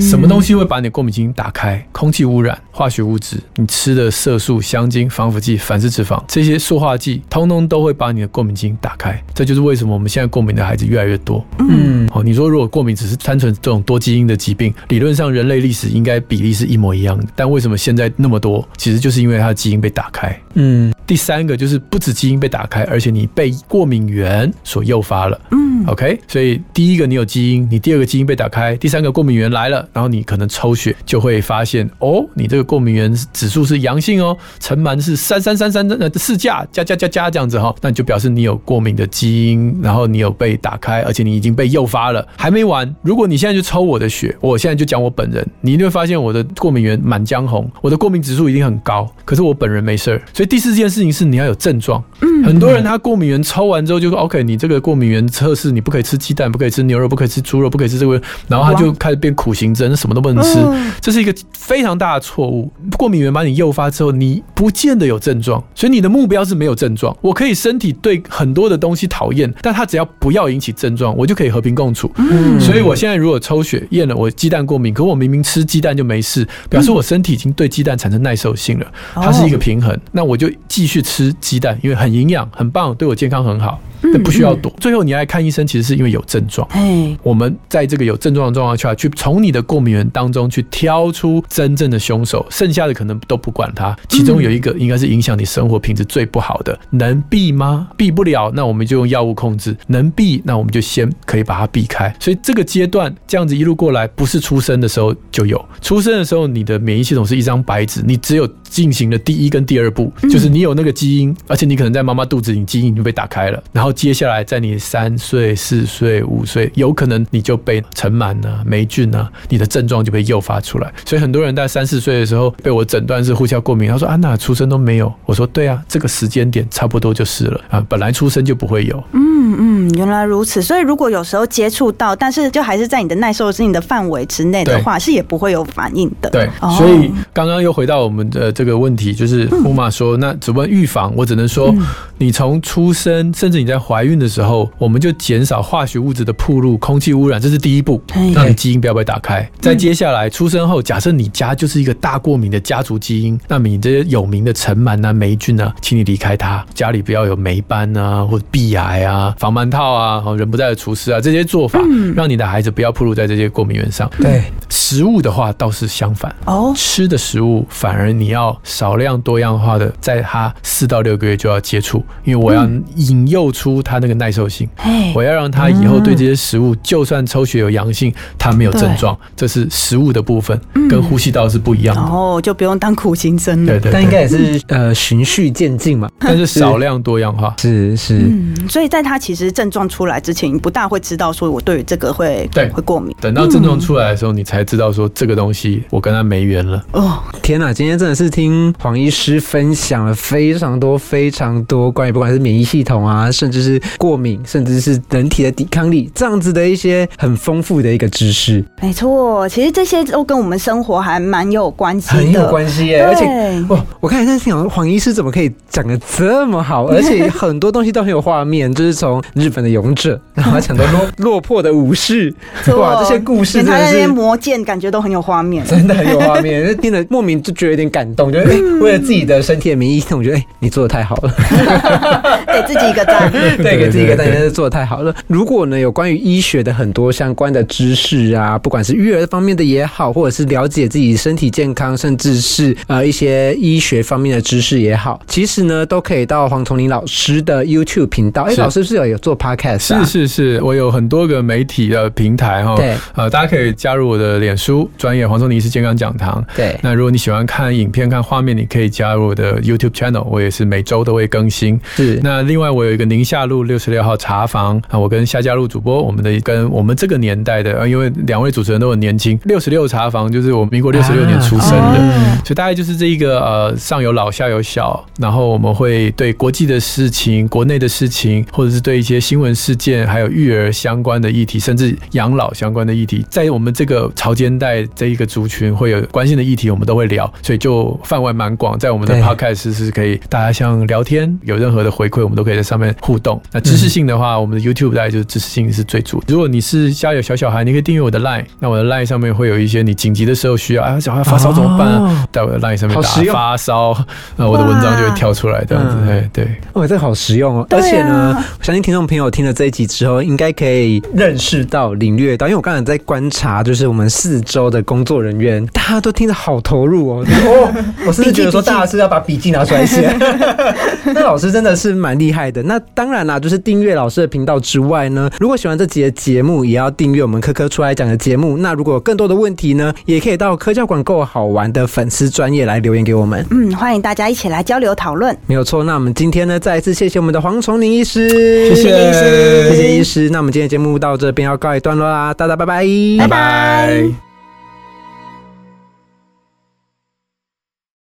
[0.00, 1.86] 什么东西会把你的过敏基因打开？
[1.92, 9.22] 空气污染、化学物质、你吃的色素、香精、防腐剂、反式脂肪这些塑化剂，通通都会把你的过敏基因打开。
[9.34, 11.44] 这就是为什么我们现在过敏的孩子越来越多。
[11.58, 18.66] 嗯哦，你说如果过敏只是单纯这种多基因的疾病，理论上人类历史应该比例是一模一样的，但为什么现在那么多？
[18.76, 20.38] 其实就是因为它的基因被打开。
[20.60, 25.40] 嗯第三个就是不止基因被打开，而且你被过敏源所诱发了。
[25.52, 42.26] 嗯 OK，所以第一个你有基因，你第二个基因被打开，第三个过敏源来了，然后你可能抽血就会发现，哦，你这个过敏源指数是阳性哦，尘螨是三三三三呃四价加加加加这样子哈、那你就表示你有过敏的基因，然后你有被打开，而且你已经被诱发了。
[42.36, 50.22] 还没完，如果你现在就抽我的血，我现在就讲我本人，你一定会发现我的过敏源满江红，我的过敏指数一定很高，可是我本人没事儿。
[50.34, 62.72] 所以第四件事情是你要有症状，嗯很多人他过敏源抽完之后就说 OK，你这个过敏源测试你不可以吃鸡蛋，不可以吃牛肉，不可以吃猪肉，不可以吃这个，然后他就开始变苦行僧，什么都不能吃嗯，这是一个非常大的错误。
[62.96, 67.14] 过敏源把你诱发之后，你不见得有症状，所以你的目标是没有症状。
[67.20, 72.10] 我可以身体对很多的东西讨厌，但他只要不要引起症状，我就可以和平共处。
[72.16, 79.98] 嗯所以我现在如果抽血验了我鸡蛋过敏，可我明明吃鸡蛋就没事，表示我身体已经对鸡蛋产生耐受性了，它是一个平衡。
[80.12, 84.70] 那我就继续吃鸡蛋，因为很营养、很棒，对我健康很好，那不需要躲。
[84.78, 86.68] 最后你来看医生，其实是因为有症状。
[86.70, 93.96] 哎，我们在这个有症状的状况下去，从你的过敏源当中去挑出真正的凶手，剩下的可能都不管它。
[94.08, 97.88] 其中有一个应该是影响你生活品质最不好的，能避吗？
[97.96, 102.14] 避不了，那我们就用药物控制；能避，那我们就先可以把它避开。
[102.20, 120.92] 所以这个阶段这样子一路过来，不是出生的时候就有，出生的时候你的免疫系统是一张白纸，你只有进行了第一跟第二步，就是你有那个基因，而且你可能在妈妈肚子里基因已经被打开了，然后接下来在你三岁、四岁、五岁，有可能你就被尘螨啊、霉菌啊，你的症状就被诱发出来。
[121.04, 129.02] 所以很多人在三四岁的时候被我诊断是呼吸道过敏，他说安娜出生都没有，我说对啊，这个时间点差不多就是了啊，本来出生就不会有。
[129.12, 130.62] 嗯嗯，原来如此。
[130.62, 136.30] 所以如果有时候接触到，但是就还是在你的耐受性的范围之内的话，是也不会有反应的。
[136.30, 141.12] 对，哦所以刚刚又回到我们的这个问题，就是木马说，那只问预防？
[141.16, 141.74] 我只能说，
[142.16, 149.48] 你从出生，甚至你在怀孕的时候，我们就减少化学物质的铺路、空气污染，这是第一步哎，让你基因不要被打开。
[149.60, 161.80] 再接下来，出生后，假设你家就是一个大过敏的家族基因，那么你这些有名的尘螨啊、霉菌啊，请你离开它，家里不要有霉斑啊，或者壁癌啊、防螨套啊、哦人不在的厨师啊这些做法，
[162.14, 164.08] 让你的孩子不要铺路在这些过敏源上。
[164.18, 166.34] 对，食物的话倒是相反。
[166.44, 182.00] 哦，吃的食物反而你要少量多样化的，在他四到六个月就要接触，因为我要引诱出他那个耐受性，哎我要让他以后对这些食物，就算抽血有阳性，他没有症状，这是食物的部分，跟呼吸道是不一样的。
[182.00, 183.72] 然后就不用当苦行僧了。
[183.72, 186.08] 对对但应该，也是呃循序渐进嘛。
[186.18, 187.54] 但是少量多样化。
[187.58, 196.84] 是是，嗯，所以在他其实症状出来之前，你不大会知道说我对于这个会对会过敏等到症状出来的时候，你才知道说这个东西我跟他没缘了。
[196.92, 197.22] 哦。
[197.42, 197.72] 天哪！
[197.72, 213.02] 今天真的是听黄医师分享了非非常多非常多关于不管是免疫系统啊，甚至是过敏，甚至是人体的抵抗力这样子的一些很丰富的一个知识，没错，其实这些都跟我们生活还蛮有关系的，很有关系耶。
[213.02, 213.24] 而且
[213.68, 222.34] 哇，我看在想黄医师怎么可以讲的这么好， 而且很多东西都很有画面，就是从日本的勇者，然后讲到落 落魄的武士，
[222.76, 224.06] 哇，这些故事真的是。
[224.08, 225.64] 磨剑，感觉都很有画面。
[225.66, 231.32] 真的很有画面，就听了莫名就觉得有点感动，觉得哎、 为了自己的身体的免疫系统，我觉得哎、你做的太好了。
[232.52, 233.30] 给自己一个赞。
[233.30, 235.14] 对，给自己一个赞，真是做的太好了。
[235.26, 248.42] 如果呢有关于医学的很多相关的知识啊，不管是育儿方面的也好，或者是了解自己身体健康，甚至是呃一些医学方面的知识也好，其实呢都可以到黄崇林老师的 YouTube 频道。
[248.42, 250.04] 哎，是老师是有有做 Podcast 啊？
[250.04, 256.44] 是是是，我有很多个媒体的平台哈，对呃，大家可以加入我的脸书专业黄崇林是健康讲堂。
[256.56, 261.78] 对那如果你喜欢看影片、看画面，你可以加入我的 YouTube channel，我也是每周都会更新。
[261.94, 262.18] 是。
[262.22, 272.38] 那另外我有一个宁夏路六十六号茶房啊，我跟夏家路主播，我们的跟我们这个年代的，啊因为两位主持人都很年轻，六十六茶房就是我民国六十六年出生的，哦。
[272.44, 289.22] 所以大概就是这一个呃上有老下有小，然后我们会对国际的事情、国内的事情，或者是对一些新闻事件，还有育儿相关的议题，甚至养老相关的议题，在我们这个潮间带这一个族群会有关心的议题，我们都会聊，所以就范围蛮广，在我们的对
[289.58, 293.40] podcast 是可以大家像聊天，有任何的回馈，我们都可以在上面互动。
[293.52, 296.22] 那知识性的话，我们的 YouTube 大概就是知识性是最主。
[296.28, 302.26] 如果你是家有小小孩，你可以订阅我的 Line，那我的 Line 上面会有一些你紧急的时候需要啊，小孩发烧怎么办啊？
[302.32, 303.96] 在我的 Line 上面打发烧，
[304.36, 305.96] 那我的文章就会跳出来，这样子。
[306.00, 306.54] 嗯对对。
[306.72, 307.66] 哦，这个好实用哦！
[307.70, 317.26] 而且呢，我相信听众朋友听了这一集之后，应该可以认识到、领略到，因为我刚才在观察，就是我们四周的工作人员，大家都听得好投入哦。
[317.26, 320.12] 哦，我甚至觉得说，大家是要把笔记拿出来写。
[321.14, 322.62] 那老师真的是蛮厉害的。
[322.62, 328.56] 那当然啦，就是订阅老师的频道之外呢，如果喜欢这集的节目，也要订阅我们科科出来讲的节目。
[328.58, 333.44] 那如果有更多的问题呢，也可以到科教馆够好玩的粉丝专业来留言给我们。
[333.50, 335.36] 嗯，欢迎大家一起来交流讨论。
[335.46, 338.28] 没有错，那我们今天呢，再一次谢谢我们的黄崇林医师，
[338.74, 340.28] 谢谢医师，谢谢医师。
[340.30, 342.84] 那我们今天的节目到这边要告一段落啦，大家拜拜，
[343.18, 344.27] 拜拜